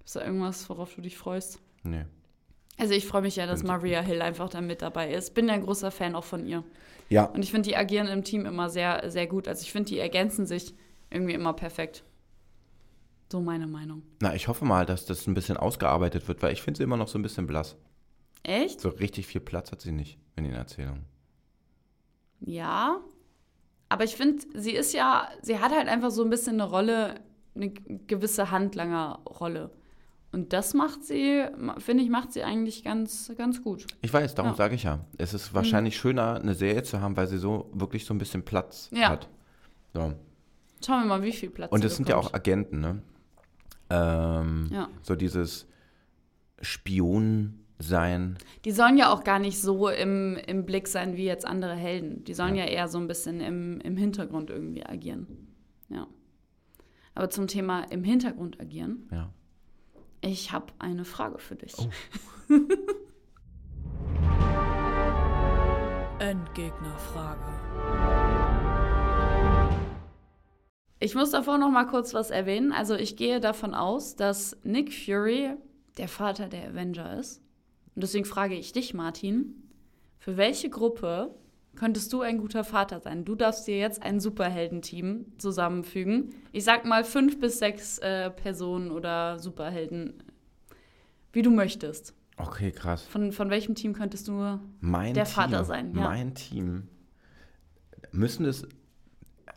Ist 0.05 0.17
da 0.17 0.25
irgendwas, 0.25 0.69
worauf 0.69 0.95
du 0.95 1.03
dich 1.03 1.17
freust? 1.17 1.61
Nee. 1.83 2.05
Also 2.79 2.95
ich 2.95 3.07
freue 3.07 3.23
mich 3.23 3.37
ja, 3.37 3.47
dass 3.47 3.63
Maria 3.63 4.01
Hill 4.01 4.23
einfach 4.23 4.49
da 4.49 4.61
mit 4.61 4.83
dabei 4.83 5.13
ist. 5.13 5.35
Bin 5.35 5.49
ja 5.49 5.55
ein 5.55 5.63
großer 5.63 5.91
Fan 5.91 6.15
auch 6.15 6.25
von 6.25 6.47
ihr. 6.47 6.63
Ja. 7.09 7.25
Und 7.25 7.43
ich 7.43 7.51
finde, 7.51 7.69
die 7.69 7.77
agieren 7.77 8.07
im 8.09 8.23
Team 8.23 8.45
immer 8.45 8.69
sehr, 8.69 9.11
sehr 9.11 9.27
gut. 9.27 9.49
Also 9.49 9.63
ich 9.63 9.73
finde, 9.73 9.89
die 9.89 9.99
ergänzen 9.99 10.47
sich 10.47 10.75
irgendwie 11.11 11.33
immer 11.35 11.55
perfekt. 11.55 12.05
So 13.33 13.41
meine 13.41 13.67
Meinung. 13.67 14.03
Na, 14.21 14.35
ich 14.35 14.47
hoffe 14.47 14.65
mal, 14.65 14.87
dass 14.87 15.07
das 15.07 15.27
ein 15.27 15.35
bisschen 15.35 15.57
ausgearbeitet 15.57 16.29
wird, 16.29 16.43
weil 16.43 16.53
ich 16.53 16.63
finde 16.63 16.79
sie 16.79 16.85
immer 16.85 16.97
noch 16.97 17.09
so 17.09 17.19
ein 17.19 17.23
bisschen 17.23 17.47
blass. 17.47 17.77
Echt? 18.43 18.81
So 18.81 18.91
richtig 18.91 19.27
viel 19.27 19.41
Platz 19.41 19.73
hat 19.73 19.81
sie 19.81 19.91
nicht 19.91 20.19
in 20.37 20.45
den 20.45 20.53
Erzählungen. 20.53 21.07
Ja. 22.41 23.01
Aber 23.89 24.05
ich 24.05 24.17
finde, 24.17 24.45
sie 24.55 24.73
ist 24.73 24.93
ja, 24.93 25.29
sie 25.43 25.59
hat 25.61 25.73
halt 25.73 25.89
einfach 25.89 26.11
so 26.11 26.25
ein 26.25 26.31
bisschen 26.31 26.55
eine 26.61 26.69
Rolle, 26.69 27.21
eine 27.55 27.71
gewisse 27.71 28.51
Handlanger-Rolle. 28.51 29.71
Und 30.33 30.53
das 30.53 30.75
macht 30.75 31.05
sie, 31.05 31.45
finde 31.79 32.03
ich, 32.03 32.11
macht 32.11 32.33
sie 32.33 32.43
eigentlich 32.43 32.83
ganz, 32.85 33.33
ganz 33.39 33.63
gut. 33.63 33.87
Ich 34.03 34.13
weiß, 34.13 34.35
darum 34.35 34.51
Ja. 34.53 34.57
sage 34.57 34.75
ich 34.75 34.83
ja. 34.83 34.99
Es 35.19 35.33
ist 35.35 35.55
wahrscheinlich 35.55 35.97
schöner, 35.97 36.35
eine 36.41 36.55
Serie 36.55 36.83
zu 36.83 37.01
haben, 37.01 37.17
weil 37.17 37.27
sie 37.29 37.39
so 37.39 37.71
wirklich 37.73 38.05
so 38.05 38.13
ein 38.13 38.19
bisschen 38.19 38.45
Platz 38.45 38.91
Ja. 38.93 39.09
hat. 39.11 39.29
So. 39.95 40.13
Schauen 40.85 41.03
wir 41.03 41.07
mal, 41.07 41.23
wie 41.23 41.33
viel 41.33 41.49
Platz 41.51 41.73
Und 41.73 41.85
es 41.85 41.97
sind 41.97 42.09
ja 42.09 42.17
auch. 42.17 42.35
Agenten, 42.35 42.81
ne? 42.81 43.03
Ähm, 43.89 44.69
Ja. 44.73 44.89
So 45.03 45.15
dieses 45.15 45.67
Spion 46.61 47.61
sein. 47.79 48.39
Die 48.65 48.71
sollen 48.71 48.97
ja 48.97 49.13
auch 49.13 49.23
gar 49.25 49.39
nicht 49.39 49.61
so 49.61 49.89
im, 49.89 50.37
im 50.47 50.65
Blick 50.65 50.89
sein 50.89 51.17
wie 51.17 51.25
jetzt 51.25 51.47
andere 51.47 51.75
Helden. 51.75 52.25
Die 52.25 52.35
sollen 52.35 52.55
ja, 52.55 52.65
Ja. 52.65 52.71
eher 52.71 52.89
so 52.89 52.99
ein 52.99 53.07
bisschen 53.07 53.41
im, 53.41 53.81
im 53.81 53.97
Hintergrund 53.97 54.51
irgendwie 54.51 54.85
agieren. 54.87 55.49
Ja. 55.89 56.07
Aber 57.15 57.31
zum 57.31 57.47
Thema 57.47 57.83
im 57.91 58.03
Hintergrund 58.05 58.61
agieren, 58.61 59.09
Ja. 59.13 59.31
ich 60.21 60.53
habe 60.53 60.73
eine 60.79 61.05
Frage 61.05 61.39
für 61.39 61.57
dich. 61.57 61.75
Oh. 61.79 61.89
Endgegnerfrage. 66.19 67.41
Ich 70.99 71.15
muss 71.15 71.31
davor 71.31 71.59
noch 71.59 71.71
mal 71.71 71.85
kurz 71.87 72.15
was 72.15 72.31
erwähnen. 72.31 72.73
Also 72.73 72.95
ich 72.95 73.17
gehe 73.17 73.39
davon 73.39 73.75
aus, 73.75 74.17
dass 74.17 74.57
Nick 74.65 74.93
Fury 74.95 75.51
der 75.99 76.09
Vater 76.09 76.49
der 76.49 76.69
Avenger 76.71 77.19
ist. 77.19 77.43
Und 77.97 78.03
deswegen 78.03 78.27
frage 78.27 78.55
ich 78.55 78.73
dich, 78.73 78.95
Martin, 78.95 79.55
für 80.19 80.37
welche 80.37 80.69
Gruppe 80.71 81.35
könntest 81.77 82.13
du 82.13 82.21
ein 82.21 82.39
guter 82.39 82.63
Vater 82.63 83.01
sein? 83.01 83.25
Du 83.25 83.35
darfst 83.35 83.67
dir 83.67 83.79
jetzt 83.79 84.03
ein 84.03 84.21
Superheldenteam 84.21 85.27
zusammenfügen. 85.39 86.35
Ich 86.53 86.65
sag 86.65 86.85
mal 86.85 87.05
fünf 87.05 87.41
bis 87.41 87.59
sechs 87.59 87.99
äh, 87.99 88.31
Personen 88.31 88.91
oder 88.91 89.39
Superhelden, 89.39 90.23
wie 91.33 91.43
du 91.43 91.51
möchtest. 91.51 92.15
Okay, 92.37 92.71
krass. 92.71 93.03
Von, 93.03 93.33
von 93.33 93.49
welchem 93.49 93.75
Team 93.75 93.95
könntest 93.95 94.29
du 94.29 94.61
Mein 94.81 95.15
Der 95.15 95.25
Team, 95.25 95.33
Vater 95.35 95.65
sein, 95.65 95.95
ja. 95.95 96.03
Mein 96.03 96.35
Team. 96.35 96.89
Müssen 98.13 98.45
es. 98.45 98.67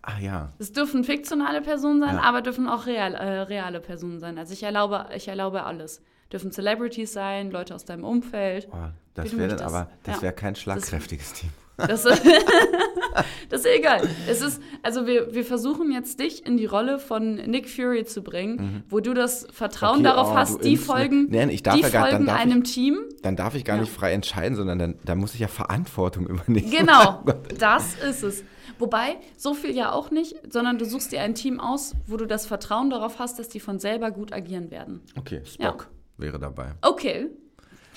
Ah 0.01 0.19
ja. 0.21 0.53
Es 0.59 0.71
dürfen 0.71 1.03
fiktionale 1.03 1.61
Personen 1.61 1.99
sein, 1.99 2.15
Ja. 2.15 2.21
aber 2.21 2.41
dürfen 2.41 2.69
auch 2.69 2.85
real, 2.85 3.13
äh, 3.15 3.41
reale 3.41 3.81
Personen 3.81 4.21
sein. 4.21 4.37
Also 4.37 4.53
ich 4.53 4.63
erlaube, 4.63 5.07
ich 5.13 5.27
erlaube 5.27 5.63
alles. 5.63 6.01
Dürfen 6.31 6.51
Celebrities 6.51 7.11
sein, 7.13 7.49
Leute 7.51 7.73
aus 7.75 7.85
deinem 7.85 8.03
Umfeld. 8.03 8.67
Oh, 8.71 8.75
das 9.15 9.25
wäre 9.25 9.37
dann 9.37 9.47
möchtest. 9.49 9.63
aber, 9.63 9.89
das 10.03 10.15
Ja. 10.17 10.21
wäre 10.21 10.33
kein 10.33 10.55
schlagkräftiges 10.55 11.33
Team. 11.33 11.49
Das, 11.77 12.03
das 13.49 13.61
ist 13.61 13.65
egal. 13.65 14.07
Es 14.27 14.41
ist, 14.41 14.61
also 14.83 15.07
wir, 15.07 15.33
wir 15.33 15.43
versuchen 15.45 15.91
jetzt 15.91 16.19
dich 16.19 16.45
in 16.45 16.57
die 16.57 16.65
Rolle 16.65 16.99
von 16.99 17.35
Nick 17.35 17.69
Fury 17.69 18.05
zu 18.05 18.21
bringen, 18.21 18.83
wo 18.89 18.99
du 18.99 19.13
das 19.13 19.47
Vertrauen 19.51 19.99
Mhm. 19.99 20.05
Okay, 20.05 20.15
darauf 20.15 20.31
oh, 20.31 20.35
hast, 20.35 20.63
die 20.63 20.77
folgen, 20.77 21.27
Nein, 21.31 21.49
ich 21.49 21.63
darf 21.63 21.75
die 21.75 21.81
ja 21.81 21.89
gar- 21.89 22.09
folgen 22.09 22.25
darf 22.25 22.35
ich- 22.37 22.41
einem 22.43 22.63
Team. 22.63 22.99
Dann 23.23 23.35
darf 23.35 23.55
ich 23.55 23.65
gar 23.65 23.77
Ja. 23.77 23.81
nicht 23.81 23.91
frei 23.93 24.11
entscheiden, 24.13 24.55
sondern 24.55 24.77
dann, 24.79 24.99
dann 25.03 25.17
muss 25.17 25.33
ich 25.33 25.39
ja 25.39 25.47
Verantwortung 25.47 26.27
übernehmen. 26.27 26.69
Genau, 26.69 27.23
Oh 27.27 27.31
das 27.57 27.95
ist 28.03 28.23
es. 28.23 28.43
Wobei, 28.77 29.17
so 29.35 29.53
viel 29.53 29.75
ja 29.75 29.91
auch 29.91 30.09
nicht, 30.11 30.35
sondern 30.53 30.77
du 30.77 30.85
suchst 30.85 31.11
dir 31.11 31.21
ein 31.21 31.33
Team 31.35 31.59
aus, 31.59 31.95
wo 32.07 32.15
du 32.17 32.25
das 32.25 32.45
Vertrauen 32.45 32.89
darauf 32.89 33.19
hast, 33.19 33.37
dass 33.39 33.49
die 33.49 33.59
von 33.59 33.79
selber 33.79 34.11
gut 34.11 34.31
agieren 34.31 34.69
werden. 34.71 35.01
Okay, 35.17 35.41
Spock 35.45 35.87
wäre 36.19 36.39
dabei. 36.39 36.73
Okay, 36.81 37.27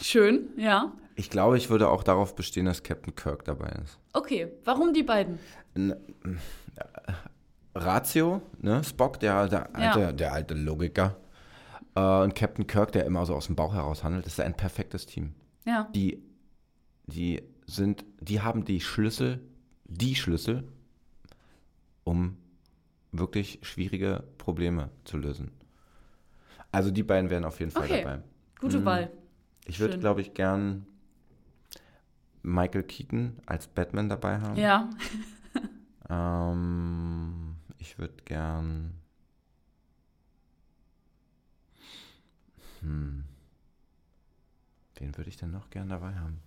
schön, 0.00 0.48
ja. 0.56 0.92
Ich 1.14 1.28
glaube, 1.30 1.58
ich 1.58 1.68
würde 1.70 1.88
auch 1.88 2.02
darauf 2.02 2.34
bestehen, 2.34 2.64
dass 2.66 2.82
Captain 2.82 3.14
Kirk 3.14 3.44
dabei 3.44 3.68
ist. 3.84 3.98
Okay, 4.14 4.48
warum 4.64 4.92
die 4.94 5.02
beiden? 5.02 5.38
Ratio, 7.74 8.42
ne? 8.60 8.82
Spock, 8.84 9.18
der, 9.20 9.48
der, 9.48 9.74
alte, 9.74 10.00
Ja. 10.00 10.12
der 10.12 10.32
alte 10.32 10.54
Logiker. 10.54 11.16
Äh, 11.94 12.00
und 12.22 12.34
Captain 12.34 12.66
Kirk, 12.66 12.92
der 12.92 13.04
immer 13.06 13.24
so 13.26 13.34
aus 13.34 13.46
dem 13.46 13.56
Bauch 13.56 13.74
heraus 13.74 14.04
handelt, 14.04 14.26
ist 14.26 14.40
ein 14.40 14.54
perfektes 14.56 15.06
Team. 15.06 15.34
Ja, 15.64 15.88
Die, 15.94 16.22
die 17.06 17.42
sind, 17.66 18.04
die 18.20 18.40
haben 18.40 18.64
die 18.64 18.80
Schlüssel, 18.80 19.40
die 19.84 20.14
Schlüssel, 20.14 20.64
um 22.04 22.36
wirklich 23.12 23.58
schwierige 23.62 24.24
Probleme 24.38 24.90
zu 25.04 25.16
lösen. 25.18 25.52
Also 26.72 26.90
die 26.90 27.02
beiden 27.02 27.30
wären 27.30 27.44
auf 27.44 27.60
jeden 27.60 27.70
Fall 27.70 27.84
Okay. 27.84 28.02
dabei. 28.02 28.22
gute 28.60 28.80
Mhm. 28.80 28.84
Wahl. 28.84 29.10
Ich 29.66 29.78
würde, 29.78 29.98
glaube 29.98 30.20
ich, 30.22 30.34
gern 30.34 30.86
Michael 32.42 32.82
Keaton 32.82 33.38
als 33.46 33.68
Batman 33.68 34.08
dabei 34.08 34.40
haben. 34.40 34.56
Ja, 34.56 34.90
Ähm, 36.10 37.54
ich 37.78 37.98
würde 37.98 38.14
gern. 38.24 38.94
Hm. 42.80 43.24
Wen 44.96 45.16
würde 45.16 45.30
ich 45.30 45.36
denn 45.36 45.50
noch 45.50 45.70
gern 45.70 45.88
dabei 45.88 46.14
haben? 46.16 46.40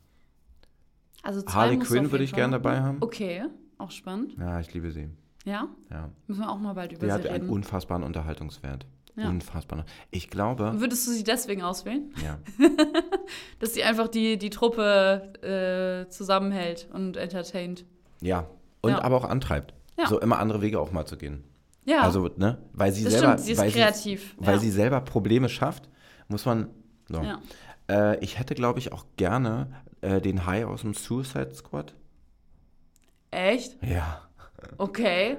also 1.23 1.41
zwei 1.41 1.51
Harley 1.53 1.79
Quinn 1.79 2.11
würde 2.11 2.23
ich 2.23 2.33
gern 2.33 2.51
dabei 2.51 2.81
haben. 2.81 2.97
Okay, 3.01 3.45
auch 3.79 3.89
spannend. 3.89 4.35
Ja, 4.37 4.59
ich 4.59 4.71
liebe 4.73 4.91
sie. 4.91 5.09
Ja, 5.45 5.67
Ja. 5.89 6.11
müssen 6.27 6.41
wir 6.41 6.49
auch 6.51 6.59
mal 6.59 6.73
bald 6.73 6.91
über 6.91 6.99
Die 6.99 7.05
sie 7.07 7.11
hat 7.11 7.25
einen 7.25 7.41
reden. 7.43 7.49
unfassbaren 7.49 8.03
Unterhaltungswert. 8.03 8.85
Ja. 9.17 9.29
Unfassbar. 9.29 9.85
Ich 10.11 10.29
glaube, 10.29 10.73
Würdest 10.79 11.07
du 11.07 11.11
sie 11.11 11.23
deswegen 11.23 11.61
auswählen? 11.61 12.13
ja. 12.23 12.37
Dass 13.59 13.73
sie 13.73 13.83
einfach 13.83 14.09
die, 14.09 14.37
die 14.37 14.49
Truppe 14.49 16.05
äh, 16.05 16.09
zusammenhält 16.09 16.87
und 16.91 17.15
entertaint. 17.17 17.85
Ja. 18.21 18.47
Und 18.81 18.91
Ja. 18.91 19.01
aber 19.03 19.15
auch 19.15 19.23
antreibt. 19.23 19.73
Ja. 19.97 20.07
So 20.07 20.19
immer 20.19 20.39
andere 20.39 20.61
Wege 20.61 20.79
auch 20.79 20.91
mal 20.91 21.05
zu 21.05 21.15
gehen. 21.17 21.43
Ja, 21.85 22.01
Also, 22.01 22.29
ne, 22.35 22.57
weil 22.73 22.91
sie 22.91 23.03
das 23.05 23.13
selber. 23.13 23.27
stimmt, 23.33 23.39
sie 23.45 23.51
ist 23.53 23.57
weil 23.59 23.71
kreativ. 23.71 24.35
weil 24.37 24.55
ja. 24.55 24.59
sie 24.59 24.71
selber 24.71 24.99
Probleme 25.01 25.47
schafft, 25.49 25.87
muss 26.27 26.45
man. 26.45 26.69
So. 27.07 27.21
ja. 27.21 27.39
Äh, 27.87 28.19
ich 28.23 28.37
hätte, 28.39 28.55
glaube 28.55 28.79
ich, 28.79 28.91
auch 28.91 29.05
gerne 29.17 29.71
äh, 30.01 30.19
den 30.19 30.45
Hai 30.47 30.65
aus 30.65 30.81
dem 30.81 30.93
Suicide 30.95 31.53
Squad. 31.53 31.93
Echt? 33.31 33.77
Ja. 33.83 34.21
Okay. 34.77 35.37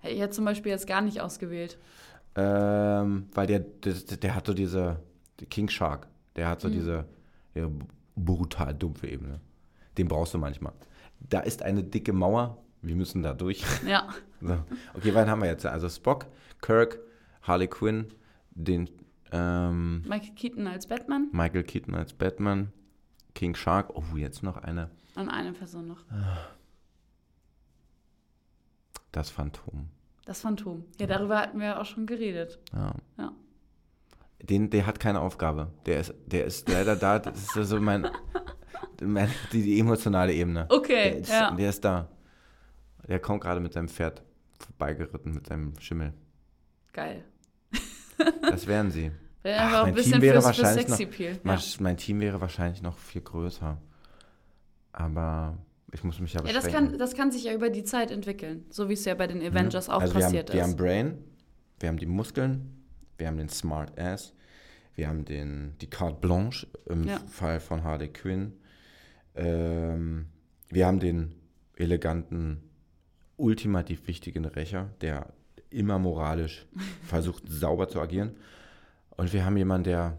Hätte 0.00 0.14
ich 0.14 0.20
jetzt 0.20 0.36
zum 0.36 0.44
Beispiel 0.44 0.70
jetzt 0.72 0.86
gar 0.86 1.00
nicht 1.00 1.20
ausgewählt. 1.20 1.78
Ähm, 2.36 3.28
weil 3.34 3.46
der, 3.46 3.60
der, 3.60 3.94
der 3.94 4.34
hat 4.34 4.46
so 4.46 4.52
diese 4.54 5.00
die 5.40 5.46
King 5.46 5.68
Shark, 5.68 6.06
der 6.36 6.46
Mhm. 6.46 6.50
hat 6.50 6.60
so 6.60 6.68
diese 6.68 7.04
ja, 7.54 7.68
brutal 8.14 8.74
dumpfe 8.74 9.08
Ebene. 9.08 9.40
Den 9.96 10.08
brauchst 10.08 10.34
du 10.34 10.38
manchmal. 10.38 10.72
Da 11.20 11.40
ist 11.40 11.62
eine 11.62 11.82
dicke 11.82 12.12
Mauer, 12.12 12.58
wir 12.82 12.94
müssen 12.96 13.22
da 13.22 13.32
durch. 13.32 13.64
Ja. 13.86 14.08
So. 14.42 14.58
Okay, 14.94 15.14
wann 15.14 15.30
haben 15.30 15.40
wir 15.40 15.48
jetzt? 15.48 15.64
Also 15.64 15.88
Spock, 15.88 16.26
Kirk, 16.60 16.98
Harley 17.42 17.68
Quinn, 17.68 18.08
den 18.50 18.90
ähm, 19.32 20.02
Michael 20.06 20.34
Keaton 20.34 20.66
als 20.66 20.86
Batman 20.86 21.28
Michael 21.32 21.64
Keaton 21.64 21.94
als 21.94 22.12
Batman, 22.12 22.70
King 23.34 23.54
Shark. 23.54 23.90
Oh, 23.96 24.04
jetzt 24.16 24.42
noch 24.42 24.58
eine. 24.58 24.90
und 25.16 25.30
eine 25.30 25.52
Person 25.52 25.88
noch. 25.88 26.04
Das 29.12 29.30
Phantom. 29.30 29.88
Das 30.26 30.40
Phantom. 30.42 30.84
Ja, 31.00 31.06
darüber 31.06 31.40
hatten 31.40 31.58
wir 31.58 31.66
ja 31.66 31.80
auch 31.80 31.84
schon 31.86 32.04
geredet. 32.06 32.58
Ja. 32.74 32.92
Ja. 33.16 33.32
Den, 34.42 34.68
der 34.70 34.84
hat 34.86 35.00
keine 35.00 35.20
Aufgabe. 35.20 35.72
Der 35.86 36.00
ist, 36.00 36.14
der 36.26 36.44
ist 36.44 36.68
leider 36.68 36.94
da. 36.96 37.18
Das 37.18 37.56
ist 37.56 37.68
so 37.68 37.80
mein, 37.80 38.06
mein 39.02 39.30
die, 39.52 39.62
die 39.62 39.80
emotionale 39.80 40.34
Ebene. 40.34 40.66
Okay, 40.68 41.10
der 41.12 41.18
ist, 41.20 41.30
ja. 41.30 41.50
Der 41.52 41.70
ist 41.70 41.82
da. 41.84 42.08
Der 43.08 43.18
kommt 43.20 43.40
gerade 43.40 43.60
mit 43.60 43.72
seinem 43.72 43.88
Pferd 43.88 44.22
vorbeigeritten, 44.58 45.32
mit 45.32 45.46
seinem 45.46 45.72
Schimmel. 45.80 46.12
Geil. 46.92 47.24
Das 48.42 48.66
wären 48.66 48.90
sie. 48.90 49.12
Ach, 49.44 49.48
einfach 49.48 49.72
auch 49.74 49.78
ein 49.78 49.84
mein 49.86 49.94
bisschen 49.94 50.12
Team 50.14 50.22
wäre 50.22 50.42
fürs, 50.42 50.56
fürs 50.56 50.58
wahrscheinlich 50.58 50.88
noch- 50.88 50.96
Sexappeal. 50.96 51.38
Ja. 51.44 51.58
Mein 51.80 51.96
Team 51.96 52.20
wäre 52.20 52.40
wahrscheinlich 52.40 52.82
noch 52.82 52.98
viel 52.98 53.22
größer. 53.22 53.78
Aber 54.92 55.56
ich 55.92 56.02
muss 56.04 56.20
mich 56.20 56.32
ja 56.34 56.44
ja, 56.44 56.52
das 56.52 56.64
beschränken. 56.64 56.90
kann, 56.90 56.98
das 56.98 57.14
kann 57.14 57.30
sich 57.32 57.44
ja 57.44 57.54
über 57.54 57.70
die 57.70 57.84
Zeit 57.84 58.10
entwickeln. 58.10 58.64
So 58.70 58.88
wie 58.88 58.94
es 58.94 59.04
ja 59.04 59.14
bei 59.14 59.26
den 59.26 59.40
Avengers 59.42 59.88
auch 59.88 60.00
also 60.00 60.14
wir 60.14 60.20
passiert 60.22 60.50
haben, 60.50 60.54
wir 60.56 60.62
haben 60.62 60.70
ist. 60.70 60.76
Brain, 60.76 61.18
wir 61.80 61.88
haben 61.88 61.98
die 61.98 62.06
Muskeln, 62.06 62.84
wir 63.18 63.26
haben 63.28 63.36
den 63.36 63.48
Smart 63.48 63.98
Ass, 63.98 64.34
wir 64.94 65.08
haben 65.08 65.24
den, 65.24 65.74
die 65.80 65.88
Carte 65.88 66.18
Blanche 66.20 66.66
im 66.88 67.04
Ja. 67.04 67.18
Fall 67.28 67.60
von 67.60 67.84
Harley 67.84 68.08
Quinn. 68.08 68.52
Ähm, 69.34 70.26
wir 70.70 70.86
haben 70.86 70.98
den 71.00 71.34
eleganten, 71.76 72.62
ultimativ 73.36 74.06
wichtigen 74.06 74.44
Rächer, 74.46 74.90
der 75.00 75.32
immer 75.70 75.98
moralisch 75.98 76.66
versucht, 77.06 77.44
sauber 77.48 77.88
zu 77.88 78.00
agieren. 78.00 78.34
Und 79.16 79.32
wir 79.32 79.44
haben 79.44 79.56
jemanden, 79.56 79.84
der 79.84 80.18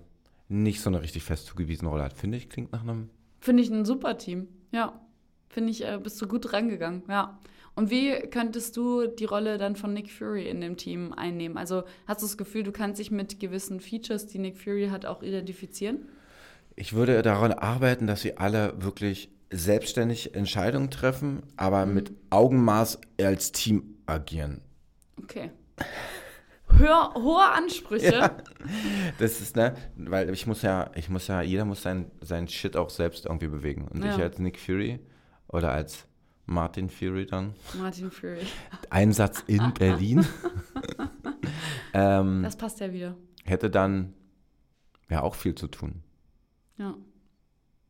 nicht 0.49 0.81
so 0.81 0.89
eine 0.89 1.01
richtig 1.01 1.23
fest 1.23 1.45
zugewiesene 1.47 1.89
Rolle 1.89 2.03
hat. 2.03 2.13
Finde 2.13 2.37
ich, 2.37 2.49
klingt 2.49 2.71
nach 2.71 2.83
einem 2.83 3.09
Finde 3.39 3.63
ich 3.63 3.69
ein 3.69 3.85
super 3.85 4.17
Team. 4.17 4.47
Ja. 4.71 4.99
Finde 5.49 5.71
ich, 5.71 5.83
äh, 5.85 5.99
bist 6.01 6.21
du 6.21 6.27
gut 6.27 6.53
rangegangen. 6.53 7.03
Ja. 7.07 7.39
Und 7.75 7.91
wie 7.91 8.11
könntest 8.31 8.75
du 8.75 9.05
die 9.05 9.25
Rolle 9.25 9.57
dann 9.59 9.75
von 9.75 9.93
Nick 9.93 10.11
Fury 10.11 10.49
in 10.49 10.61
dem 10.61 10.77
Team 10.77 11.13
einnehmen? 11.13 11.57
Also 11.57 11.83
hast 12.07 12.21
du 12.21 12.25
das 12.25 12.37
Gefühl, 12.37 12.63
du 12.63 12.71
kannst 12.71 12.99
dich 12.99 13.11
mit 13.11 13.39
gewissen 13.39 13.79
Features, 13.79 14.25
die 14.25 14.39
Nick 14.39 14.57
Fury 14.57 14.87
hat, 14.91 15.05
auch 15.05 15.21
identifizieren? 15.21 16.09
Ich 16.75 16.93
würde 16.93 17.21
daran 17.21 17.51
arbeiten, 17.51 18.07
dass 18.07 18.21
sie 18.21 18.37
alle 18.37 18.73
wirklich 18.83 19.29
selbstständig 19.51 20.33
Entscheidungen 20.35 20.89
treffen, 20.89 21.43
aber 21.55 21.85
mit 21.85 22.11
Augenmaß 22.31 22.99
als 23.21 23.51
Team 23.51 23.97
agieren. 24.07 24.61
Okay. 25.21 25.51
Hör, 26.69 27.13
hohe 27.15 27.43
Ansprüche. 27.43 28.31
Das 29.19 29.39
ist, 29.39 29.55
ne, 29.55 29.75
weil 29.95 30.29
ich 30.31 30.45
muss 30.47 30.61
ja, 30.63 30.91
ich 30.95 31.09
muss 31.09 31.27
ja, 31.27 31.41
jeder 31.41 31.65
muss 31.65 31.81
sein, 31.81 32.11
sein 32.21 32.47
Shit 32.47 32.75
auch 32.75 32.89
selbst 32.89 33.25
irgendwie 33.25 33.47
bewegen. 33.47 33.87
Und 33.87 34.03
Ja. 34.03 34.15
ich 34.15 34.21
als 34.21 34.37
Nick 34.39 34.59
Fury 34.59 34.99
oder 35.49 35.71
als 35.71 36.05
Martin 36.45 36.89
Fury 36.89 37.25
dann, 37.25 37.53
Martin 37.77 38.09
Fury. 38.11 38.45
Einsatz 38.89 39.43
in 39.47 39.73
Berlin, 39.77 40.25
ähm, 41.93 42.43
Das 42.43 42.55
passt 42.57 42.79
ja 42.79 42.91
wieder. 42.93 43.15
hätte 43.45 43.69
dann 43.69 44.13
ja 45.09 45.21
auch 45.21 45.35
viel 45.35 45.55
zu 45.55 45.67
tun. 45.67 46.03
Ja. 46.77 46.95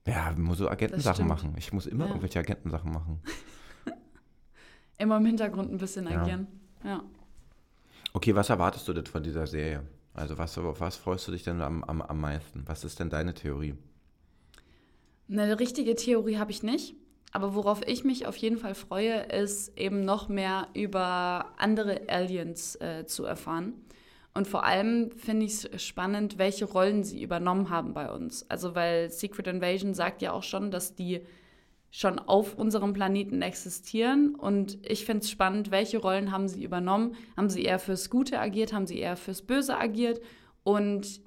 Ja, 0.07 0.33
muss 0.37 0.59
so 0.59 0.69
Agentensachen 0.69 1.27
machen. 1.27 1.53
Ich 1.57 1.73
muss 1.73 1.85
immer 1.85 2.05
Ja. 2.05 2.09
irgendwelche 2.11 2.39
Agentensachen 2.39 2.91
machen. 2.91 3.21
Immer 4.99 5.17
im 5.17 5.25
Hintergrund 5.27 5.71
ein 5.71 5.77
bisschen 5.77 6.07
Ja. 6.09 6.21
agieren. 6.21 6.47
Ja. 6.83 7.03
Okay, 8.13 8.33
was 8.33 8.49
erwartest 8.49 8.87
du 8.87 8.93
denn 8.93 9.05
von 9.05 9.21
dieser 9.21 9.45
Serie? 9.45 9.83
Also 10.15 10.39
was, 10.39 10.57
auf 10.57 10.79
was 10.79 10.95
freust 10.95 11.27
du 11.27 11.31
dich 11.33 11.43
denn 11.43 11.61
am, 11.61 11.83
am, 11.83 12.01
am 12.01 12.19
meisten? 12.19 12.63
Was 12.65 12.83
ist 12.83 12.99
denn 12.99 13.11
deine 13.11 13.35
Theorie? 13.35 13.75
Eine 15.29 15.59
richtige 15.59 15.93
Theorie 15.95 16.37
habe 16.39 16.49
ich 16.49 16.63
nicht. 16.63 16.95
Aber 17.37 17.53
worauf 17.53 17.83
ich 17.85 18.03
mich 18.03 18.25
auf 18.25 18.35
jeden 18.37 18.57
Fall 18.57 18.73
freue, 18.73 19.19
ist 19.25 19.77
eben 19.77 20.03
noch 20.03 20.27
mehr 20.27 20.69
über 20.73 21.53
andere 21.57 22.01
Aliens 22.09 22.77
äh, 22.77 23.05
zu 23.05 23.25
erfahren. 23.25 23.73
Und 24.33 24.47
vor 24.47 24.63
allem 24.63 25.11
finde 25.11 25.45
ich 25.45 25.63
es 25.71 25.83
spannend, 25.83 26.39
welche 26.39 26.65
Rollen 26.65 27.03
sie 27.03 27.21
übernommen 27.21 27.69
haben 27.69 27.93
bei 27.93 28.11
uns. 28.11 28.49
Also 28.49 28.73
weil 28.73 29.11
Secret 29.11 29.45
Invasion 29.45 29.93
sagt 29.93 30.23
ja 30.23 30.31
auch 30.31 30.41
schon, 30.41 30.71
dass 30.71 30.95
die 30.95 31.21
schon 31.91 32.17
auf 32.17 32.55
unserem 32.55 32.93
Planeten 32.93 33.43
existieren. 33.43 34.33
Und 34.33 34.79
ich 34.81 35.05
finde 35.05 35.21
es 35.21 35.29
spannend, 35.29 35.69
welche 35.69 35.99
Rollen 35.99 36.31
haben 36.31 36.47
sie 36.47 36.63
übernommen? 36.63 37.13
Haben 37.37 37.51
sie 37.51 37.61
eher 37.61 37.77
fürs 37.77 38.09
Gute 38.09 38.39
agiert? 38.39 38.73
Haben 38.73 38.87
sie 38.87 38.97
eher 38.97 39.15
fürs 39.15 39.43
Böse 39.43 39.77
agiert? 39.77 40.21
Und 40.63 41.21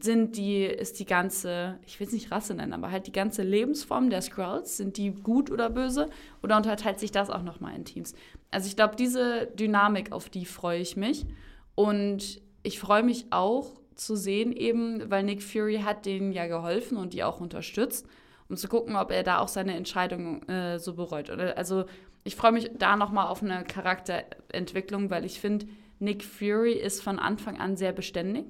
sind 0.00 0.36
die, 0.36 0.64
ist 0.64 0.98
die 1.00 1.04
ganze, 1.04 1.78
ich 1.86 1.98
will 1.98 2.06
es 2.06 2.12
nicht 2.12 2.30
Rasse 2.30 2.54
nennen, 2.54 2.72
aber 2.72 2.90
halt 2.90 3.06
die 3.06 3.12
ganze 3.12 3.42
Lebensform 3.42 4.10
der 4.10 4.22
Skrulls, 4.22 4.76
sind 4.76 4.96
die 4.96 5.10
gut 5.10 5.50
oder 5.50 5.70
böse? 5.70 6.08
Oder 6.42 6.56
unterteilt 6.56 7.00
sich 7.00 7.10
das 7.10 7.30
auch 7.30 7.42
nochmal 7.42 7.74
in 7.74 7.84
Teams? 7.84 8.14
Also 8.50 8.66
ich 8.68 8.76
glaube, 8.76 8.96
diese 8.96 9.46
Dynamik, 9.46 10.12
auf 10.12 10.28
die 10.28 10.44
freue 10.44 10.80
ich 10.80 10.96
mich. 10.96 11.26
Und 11.74 12.40
ich 12.62 12.78
freue 12.78 13.02
mich 13.02 13.26
auch 13.30 13.80
zu 13.94 14.16
sehen 14.16 14.52
eben, 14.52 15.10
weil 15.10 15.22
Nick 15.22 15.42
Fury 15.42 15.80
hat 15.84 16.06
denen 16.06 16.32
ja 16.32 16.46
geholfen 16.46 16.96
und 16.96 17.12
die 17.12 17.22
auch 17.22 17.40
unterstützt, 17.40 18.06
um 18.48 18.56
zu 18.56 18.68
gucken, 18.68 18.96
ob 18.96 19.10
er 19.10 19.22
da 19.22 19.38
auch 19.38 19.48
seine 19.48 19.74
Entscheidung 19.74 20.42
äh, 20.48 20.78
so 20.78 20.94
bereut. 20.94 21.30
Also 21.30 21.84
ich 22.24 22.36
freue 22.36 22.52
mich 22.52 22.70
da 22.78 22.96
nochmal 22.96 23.28
auf 23.28 23.42
eine 23.42 23.64
Charakterentwicklung, 23.64 25.10
weil 25.10 25.24
ich 25.24 25.40
finde, 25.40 25.66
Nick 25.98 26.24
Fury 26.24 26.72
ist 26.72 27.02
von 27.02 27.18
Anfang 27.18 27.58
an 27.58 27.76
sehr 27.76 27.92
beständig 27.92 28.46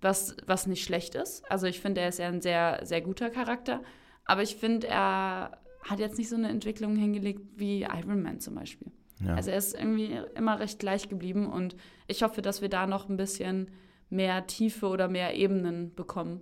was, 0.00 0.36
was 0.46 0.66
nicht 0.66 0.84
schlecht 0.84 1.14
ist. 1.14 1.48
Also 1.50 1.66
ich 1.66 1.80
finde, 1.80 2.00
er 2.02 2.08
ist 2.08 2.18
ja 2.18 2.28
ein 2.28 2.40
sehr, 2.42 2.80
sehr 2.84 3.00
guter 3.00 3.30
Charakter. 3.30 3.82
Aber 4.24 4.42
ich 4.42 4.56
finde, 4.56 4.88
er 4.88 5.58
hat 5.82 5.98
jetzt 6.00 6.18
nicht 6.18 6.28
so 6.28 6.36
eine 6.36 6.48
Entwicklung 6.48 6.96
hingelegt 6.96 7.40
wie 7.56 7.82
Iron 7.82 8.22
Man 8.22 8.40
zum 8.40 8.54
Beispiel. 8.56 8.90
Ja. 9.24 9.34
Also 9.34 9.50
er 9.50 9.56
ist 9.58 9.74
irgendwie 9.74 10.20
immer 10.34 10.58
recht 10.60 10.78
gleich 10.78 11.08
geblieben 11.08 11.50
und 11.50 11.76
ich 12.06 12.22
hoffe, 12.22 12.42
dass 12.42 12.60
wir 12.60 12.68
da 12.68 12.86
noch 12.86 13.08
ein 13.08 13.16
bisschen 13.16 13.70
mehr 14.10 14.46
Tiefe 14.46 14.86
oder 14.88 15.08
mehr 15.08 15.34
Ebenen 15.34 15.94
bekommen. 15.94 16.40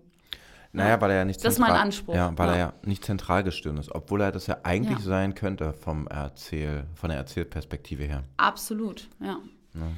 Naja, 0.73 1.01
weil 1.01 1.13
er 1.13 1.17
ja 1.19 1.25
nicht 1.25 1.45
Das 1.45 1.53
ist 1.55 1.59
mein 1.61 1.71
Anspruch, 1.71 2.17
Ja, 2.17 2.33
weil 2.37 2.49
er 2.49 2.57
ja. 2.57 2.67
ja 2.67 2.75
nicht 2.85 3.05
zentral 3.05 3.45
gestirnt 3.45 3.79
ist, 3.79 3.95
obwohl 3.95 4.21
er 4.23 4.33
das 4.33 4.49
ja 4.49 4.59
eigentlich 4.65 4.99
Ja. 4.99 5.05
sein 5.05 5.35
könnte 5.37 5.73
vom 5.73 6.09
Erzähl, 6.09 6.85
von 6.95 7.11
der 7.11 7.19
Erzählperspektive 7.19 8.03
her. 8.05 8.25
Absolut, 8.39 9.09
ja. 9.21 9.39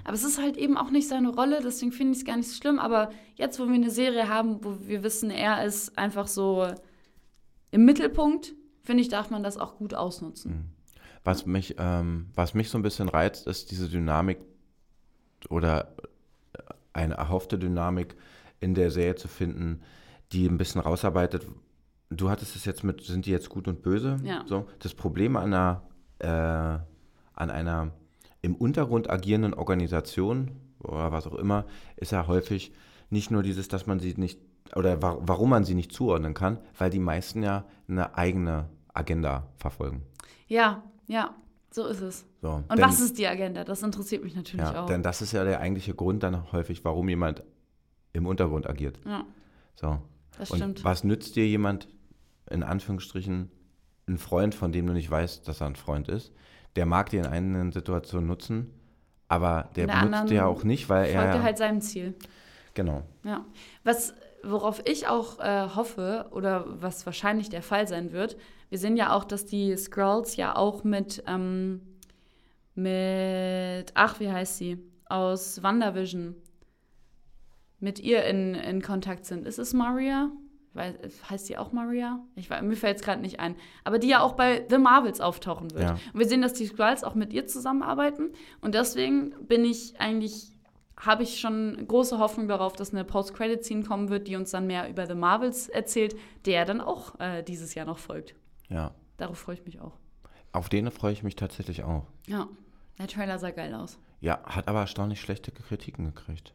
Aber 0.05 0.15
es 0.15 0.25
ist 0.25 0.41
halt 0.41 0.57
eben 0.57 0.77
auch 0.77 0.91
nicht 0.91 1.09
seine 1.09 1.29
Rolle, 1.29 1.61
deswegen 1.63 1.93
finde 1.93 2.13
ich 2.13 2.19
es 2.19 2.25
gar 2.25 2.37
nicht 2.37 2.49
so 2.49 2.55
schlimm. 2.55 2.79
Aber 2.79 3.11
jetzt, 3.35 3.61
wo 3.61 3.67
wir 3.67 3.75
eine 3.75 3.91
Serie 3.91 4.29
haben, 4.29 4.65
wo 4.65 4.79
wir 4.81 5.03
wissen, 5.03 5.31
er 5.31 5.65
ist 5.65 5.99
einfach 5.99 6.29
so 6.29 6.67
im 7.71 7.85
Mittelpunkt, 7.85 8.55
finde 8.83 9.03
ich, 9.03 9.09
darf 9.09 9.31
man 9.31 9.43
das 9.43 9.59
auch 9.59 9.77
gut 9.77 9.93
ausnutzen. 9.93 10.73
Was 11.25 11.45
mich, 11.45 11.75
ähm, 11.79 12.29
was 12.35 12.55
mich 12.55 12.71
so 12.71 12.79
ein 12.79 12.83
bisschen 12.83 13.09
reizt, 13.09 13.47
ist 13.47 13.71
diese 13.71 13.89
Dynamik 13.89 14.39
oder 15.51 15.93
äh, 16.53 16.63
eine 16.93 17.15
erhoffte 17.15 17.59
Dynamik 17.59 18.17
in 18.61 18.75
der 18.75 18.91
Serie 18.91 19.17
zu 19.17 19.29
finden, 19.29 19.83
die 20.33 20.47
ein 20.47 20.57
bisschen 20.57 20.81
rausarbeitet. 20.81 21.47
Du 22.11 22.31
hattest 22.31 22.57
es 22.57 22.65
jetzt 22.65 22.85
mit, 22.85 23.03
sind 23.03 23.27
die 23.27 23.33
jetzt 23.33 23.49
gut 23.49 23.69
und 23.69 23.83
böse? 23.83 24.19
Ja. 24.23 24.45
So, 24.47 24.69
das 24.79 24.95
Problem 24.95 25.37
an 25.37 25.53
einer, 25.53 25.83
äh, 26.21 26.79
an 27.35 27.51
einer 27.51 27.93
im 28.47 28.55
Untergrund 28.55 29.11
agierenden 29.11 29.55
Organisation 29.55 30.53
oder 30.83 31.11
was 31.13 31.27
auch 31.27 31.35
immer, 31.35 31.65
ist 31.97 32.13
ja 32.13 32.27
häufig 32.29 32.73
nicht 33.11 33.31
nur 33.33 33.43
dieses, 33.43 33.67
dass 33.69 33.87
man 33.87 33.99
sie 34.01 34.15
nicht 34.17 34.39
oder 34.75 35.01
wa 35.03 35.19
warum 35.21 35.51
man 35.51 35.65
sie 35.65 35.75
nicht 35.75 35.93
zuordnen 35.93 36.33
kann, 36.33 36.59
weil 36.79 36.91
die 36.91 36.99
meisten 37.01 37.43
ja 37.43 37.65
eine 37.89 38.17
eigene 38.17 38.69
Agenda 38.95 39.49
verfolgen. 39.57 40.03
Ja, 40.49 40.83
ja, 41.09 41.35
so 41.71 41.87
ist 41.87 42.01
es. 42.01 42.25
So, 42.41 42.51
Und 42.51 42.71
denn- 42.71 42.81
was 42.85 43.01
ist 43.01 43.19
die 43.19 43.27
Agenda? 43.27 43.65
Das 43.65 43.83
interessiert 43.83 44.23
mich 44.25 44.35
natürlich 44.37 44.65
ja, 44.65 44.83
auch. 44.83 44.87
denn 44.87 45.03
das 45.03 45.23
ist 45.23 45.33
ja 45.33 45.45
der 45.45 45.61
eigentliche 45.61 45.95
Grund 45.95 46.23
dann 46.23 46.53
häufig, 46.53 46.85
warum 46.85 47.09
jemand 47.09 47.43
im 48.13 48.27
Untergrund 48.27 48.69
agiert. 48.69 48.99
ja, 49.05 49.25
So. 49.75 49.99
das 50.39 50.51
Und 50.53 50.59
stimmt. 50.59 50.85
was 50.85 51.03
nützt 51.05 51.35
dir 51.37 51.47
jemand, 51.47 51.89
in 52.51 52.63
Anführungsstrichen, 52.63 53.51
ein 54.09 54.19
Freund, 54.19 54.55
von 54.55 54.71
dem 54.73 54.87
du 54.87 54.93
nicht 54.93 55.11
weißt, 55.11 55.47
dass 55.49 55.61
er 55.61 55.67
ein 55.67 55.77
Freund 55.77 56.09
ist? 56.09 56.33
Der 56.77 56.87
mag 56.87 57.11
dir 57.11 57.21
in 57.21 57.27
einer 57.27 57.73
Situation 57.73 58.27
nutzen, 58.27 58.71
aber 59.29 59.71
der 59.77 59.87
benutzt 59.87 60.03
anderen 60.05 60.27
dir 60.29 60.47
auch 60.47 60.63
nicht, 60.63 60.89
weil 60.89 61.07
Folgt 61.07 61.29
er. 61.29 61.35
er 61.35 61.43
halt 61.43 61.59
seinem 61.59 61.81
Ziel. 61.81 62.15
genau. 62.75 63.03
Ja. 63.25 63.45
Was, 63.83 64.15
worauf 64.45 64.83
ich 64.85 65.09
auch 65.09 65.41
äh, 65.41 65.69
hoffe, 65.75 66.27
oder 66.31 66.65
was 66.81 67.07
wahrscheinlich 67.07 67.49
der 67.49 67.63
Fall 67.63 67.89
sein 67.89 68.13
wird, 68.13 68.37
wir 68.69 68.79
sehen 68.79 68.97
ja 68.97 69.15
auch, 69.15 69.25
dass 69.25 69.47
die 69.47 69.77
Skrulls 69.77 70.37
ja 70.37 70.55
auch 70.57 70.85
mit, 70.85 71.23
ähm, 71.27 71.81
mit, 72.75 73.93
ach, 73.95 74.21
wie 74.21 74.31
heißt 74.31 74.59
sie? 74.59 74.79
Aus 75.09 75.63
WandaVision 75.63 76.35
mit 77.79 78.01
ihr 78.01 78.25
in, 78.25 78.55
in 78.55 78.83
Kontakt 78.83 79.25
sind. 79.25 79.47
Ist 79.47 79.59
es 79.59 79.73
Maria? 79.73 80.31
Weiß, 80.77 80.95
heißt 81.31 81.49
die 81.49 81.59
auch 81.59 81.73
Maria? 81.73 82.21
Ich, 82.35 82.51
weiß- 82.51 82.63
mir 82.63 82.77
fällt 82.77 82.97
es 82.99 83.03
gerade 83.03 83.21
nicht 83.21 83.41
ein. 83.41 83.57
Aber 83.85 83.99
die 83.99 84.09
ja 84.09 84.21
auch 84.21 84.33
bei 84.35 84.65
The 84.69 84.79
Marvels 84.79 85.21
auftauchen 85.21 85.73
wird. 85.73 85.83
Ja. 85.85 85.99
Und 86.13 86.19
wir 86.19 86.29
sehen, 86.29 86.43
dass 86.43 86.53
die 86.53 86.67
Skrulls 86.67 87.03
auch 87.05 87.15
mit 87.15 87.33
ihr 87.33 87.47
zusammenarbeiten. 87.47 88.31
Und 88.61 88.75
deswegen 88.75 89.31
bin 89.47 89.65
ich 89.65 89.99
eigentlich, 90.01 90.53
habe 90.99 91.23
ich 91.23 91.41
schon 91.41 91.87
große 91.89 92.19
Hoffnung 92.19 92.49
darauf, 92.49 92.75
dass 92.75 92.93
eine 92.93 93.05
Post-Credit-Scene 93.05 93.85
kommen 93.85 94.09
wird, 94.09 94.29
die 94.29 94.37
uns 94.37 94.51
dann 94.51 94.67
mehr 94.67 94.89
über 94.89 95.07
The 95.07 95.15
Marvels 95.15 95.69
erzählt, 95.69 96.17
der 96.45 96.65
dann 96.65 96.81
auch 96.81 97.19
äh, 97.21 97.43
dieses 97.43 97.75
Jahr 97.75 97.87
noch 97.87 97.99
folgt. 97.99 98.35
Ja. 98.69 98.93
Darauf 99.17 99.39
freue 99.39 99.55
ich 99.57 99.65
mich 99.65 99.81
auch. 99.81 99.93
Auf 100.53 100.69
den 100.69 100.91
freue 100.91 101.13
ich 101.13 101.23
mich 101.23 101.37
tatsächlich 101.37 101.83
auch. 101.85 102.07
Ja, 102.27 102.49
der 102.99 103.09
Trailer 103.09 103.39
sah 103.39 103.51
geil 103.51 103.75
aus. 103.75 103.99
Ja, 104.21 104.41
hat 104.45 104.69
aber 104.69 104.81
erstaunlich 104.81 105.21
schlechte 105.21 105.53
Kritiken 105.53 106.07
gekriegt. 106.07 106.55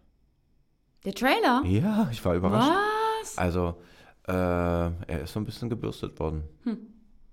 Der 1.05 1.13
Trailer? 1.13 1.63
Ja, 1.65 2.07
ich 2.12 2.23
war 2.25 2.36
überrascht. 2.36 2.69
Was? 3.21 3.38
Also, 3.38 3.75
äh, 4.27 4.31
er 4.34 5.21
ist 5.21 5.34
so 5.34 5.39
ein 5.39 5.45
bisschen 5.45 5.69
gebürstet 5.69 6.19
worden. 6.19 6.43
Hm. 6.63 6.77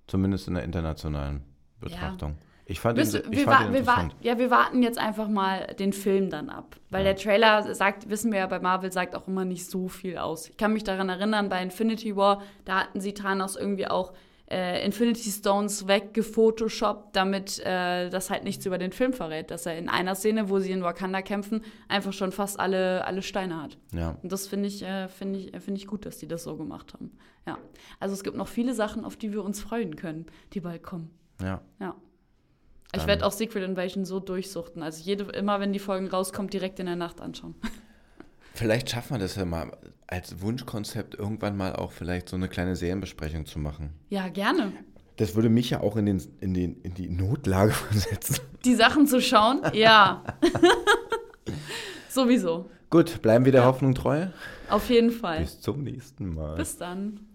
Zumindest 0.06 0.48
in 0.48 0.54
der 0.54 0.64
internationalen 0.64 1.42
Betrachtung. 1.80 2.36
Ich 2.70 2.80
fand 2.80 2.98
Wisst 2.98 3.14
ihn, 3.14 3.22
ich 3.30 3.38
wir, 3.38 3.44
fand 3.44 3.72
wir, 3.72 3.78
interessant. 3.78 4.16
ja, 4.20 4.38
wir 4.38 4.50
warten 4.50 4.82
jetzt 4.82 4.98
einfach 4.98 5.28
mal 5.28 5.68
den 5.78 5.94
Film 5.94 6.28
dann 6.28 6.50
ab. 6.50 6.76
Weil 6.90 7.00
Ja. 7.06 7.12
der 7.14 7.16
Trailer 7.16 7.74
sagt, 7.74 8.10
wissen 8.10 8.30
wir 8.30 8.40
ja 8.40 8.46
bei 8.46 8.58
Marvel, 8.60 8.92
sagt 8.92 9.14
auch 9.14 9.26
immer 9.26 9.46
nicht 9.46 9.70
so 9.70 9.88
viel 9.88 10.18
aus. 10.18 10.50
Ich 10.50 10.56
kann 10.58 10.74
mich 10.74 10.84
daran 10.84 11.08
erinnern, 11.08 11.48
bei 11.48 11.62
Infinity 11.62 12.14
War, 12.14 12.42
da 12.66 12.80
hatten 12.80 13.00
sie 13.00 13.14
Thanos 13.14 13.56
irgendwie 13.56 13.86
auch 13.86 14.12
äh, 14.50 14.84
Infinity 14.84 15.30
Stones 15.30 15.86
weggefotoshoppt, 15.86 17.14
damit 17.14 17.58
äh, 17.60 18.08
das 18.10 18.30
halt 18.30 18.44
nichts 18.44 18.64
über 18.66 18.78
den 18.78 18.92
Film 18.92 19.12
verrät. 19.12 19.50
Dass 19.50 19.66
er 19.66 19.76
in 19.76 19.88
einer 19.88 20.14
Szene, 20.14 20.48
wo 20.48 20.58
sie 20.58 20.72
in 20.72 20.82
Wakanda 20.82 21.22
kämpfen, 21.22 21.62
einfach 21.88 22.12
schon 22.12 22.32
fast 22.32 22.58
alle, 22.58 23.04
alle 23.06 23.22
Steine 23.22 23.62
hat. 23.62 23.78
Ja. 23.92 24.16
Und 24.22 24.32
das 24.32 24.46
finde 24.46 24.68
ich, 24.68 24.82
äh, 24.82 25.08
finde 25.08 25.38
ich, 25.38 25.54
äh, 25.54 25.60
finde 25.60 25.80
ich 25.80 25.86
gut, 25.86 26.06
dass 26.06 26.18
die 26.18 26.28
das 26.28 26.44
so 26.44 26.56
gemacht 26.56 26.94
haben. 26.94 27.12
Ja. 27.46 27.58
Also 28.00 28.14
es 28.14 28.24
gibt 28.24 28.36
noch 28.36 28.48
viele 28.48 28.74
Sachen, 28.74 29.04
auf 29.04 29.16
die 29.16 29.32
wir 29.32 29.44
uns 29.44 29.60
freuen 29.60 29.96
können, 29.96 30.26
die 30.52 30.60
bald 30.60 30.82
kommen. 30.82 31.10
ja. 31.40 31.60
Ja. 31.80 31.94
Ich 32.96 33.06
werde 33.06 33.26
auch 33.26 33.32
Secret 33.32 33.64
Invasion 33.64 34.06
so 34.06 34.18
durchsuchten. 34.18 34.82
Also 34.82 35.04
jede, 35.04 35.24
immer 35.24 35.60
wenn 35.60 35.74
die 35.74 35.78
Folgen 35.78 36.08
rauskommen, 36.08 36.48
direkt 36.48 36.80
in 36.80 36.86
der 36.86 36.96
Nacht 36.96 37.20
anschauen. 37.20 37.54
Vielleicht 38.58 38.90
schaffen 38.90 39.14
wir 39.14 39.18
das 39.20 39.36
ja 39.36 39.44
mal 39.44 39.70
als 40.08 40.40
Wunschkonzept 40.40 41.14
irgendwann 41.14 41.56
mal 41.56 41.76
auch 41.76 41.92
vielleicht 41.92 42.28
so 42.28 42.34
eine 42.34 42.48
kleine 42.48 42.74
Serienbesprechung 42.74 43.46
zu 43.46 43.60
machen. 43.60 43.90
Ja, 44.08 44.26
gerne. 44.26 44.72
Das 45.14 45.36
würde 45.36 45.48
mich 45.48 45.70
ja 45.70 45.80
auch 45.80 45.96
in, 45.96 46.06
den, 46.06 46.20
in, 46.40 46.54
den, 46.54 46.82
in 46.82 46.92
die 46.92 47.08
Notlage 47.08 47.70
versetzen. 47.90 48.40
Die 48.64 48.74
Sachen 48.74 49.06
zu 49.06 49.20
schauen, 49.20 49.62
ja. 49.74 50.24
Sowieso. 52.08 52.68
Gut, 52.90 53.22
bleiben 53.22 53.44
wir 53.44 53.52
der 53.52 53.64
Hoffnung 53.64 53.94
treu. 53.94 54.26
Auf 54.68 54.90
jeden 54.90 55.12
Fall. 55.12 55.38
Bis 55.38 55.60
zum 55.60 55.84
nächsten 55.84 56.34
Mal. 56.34 56.56
Bis 56.56 56.76
dann. 56.76 57.27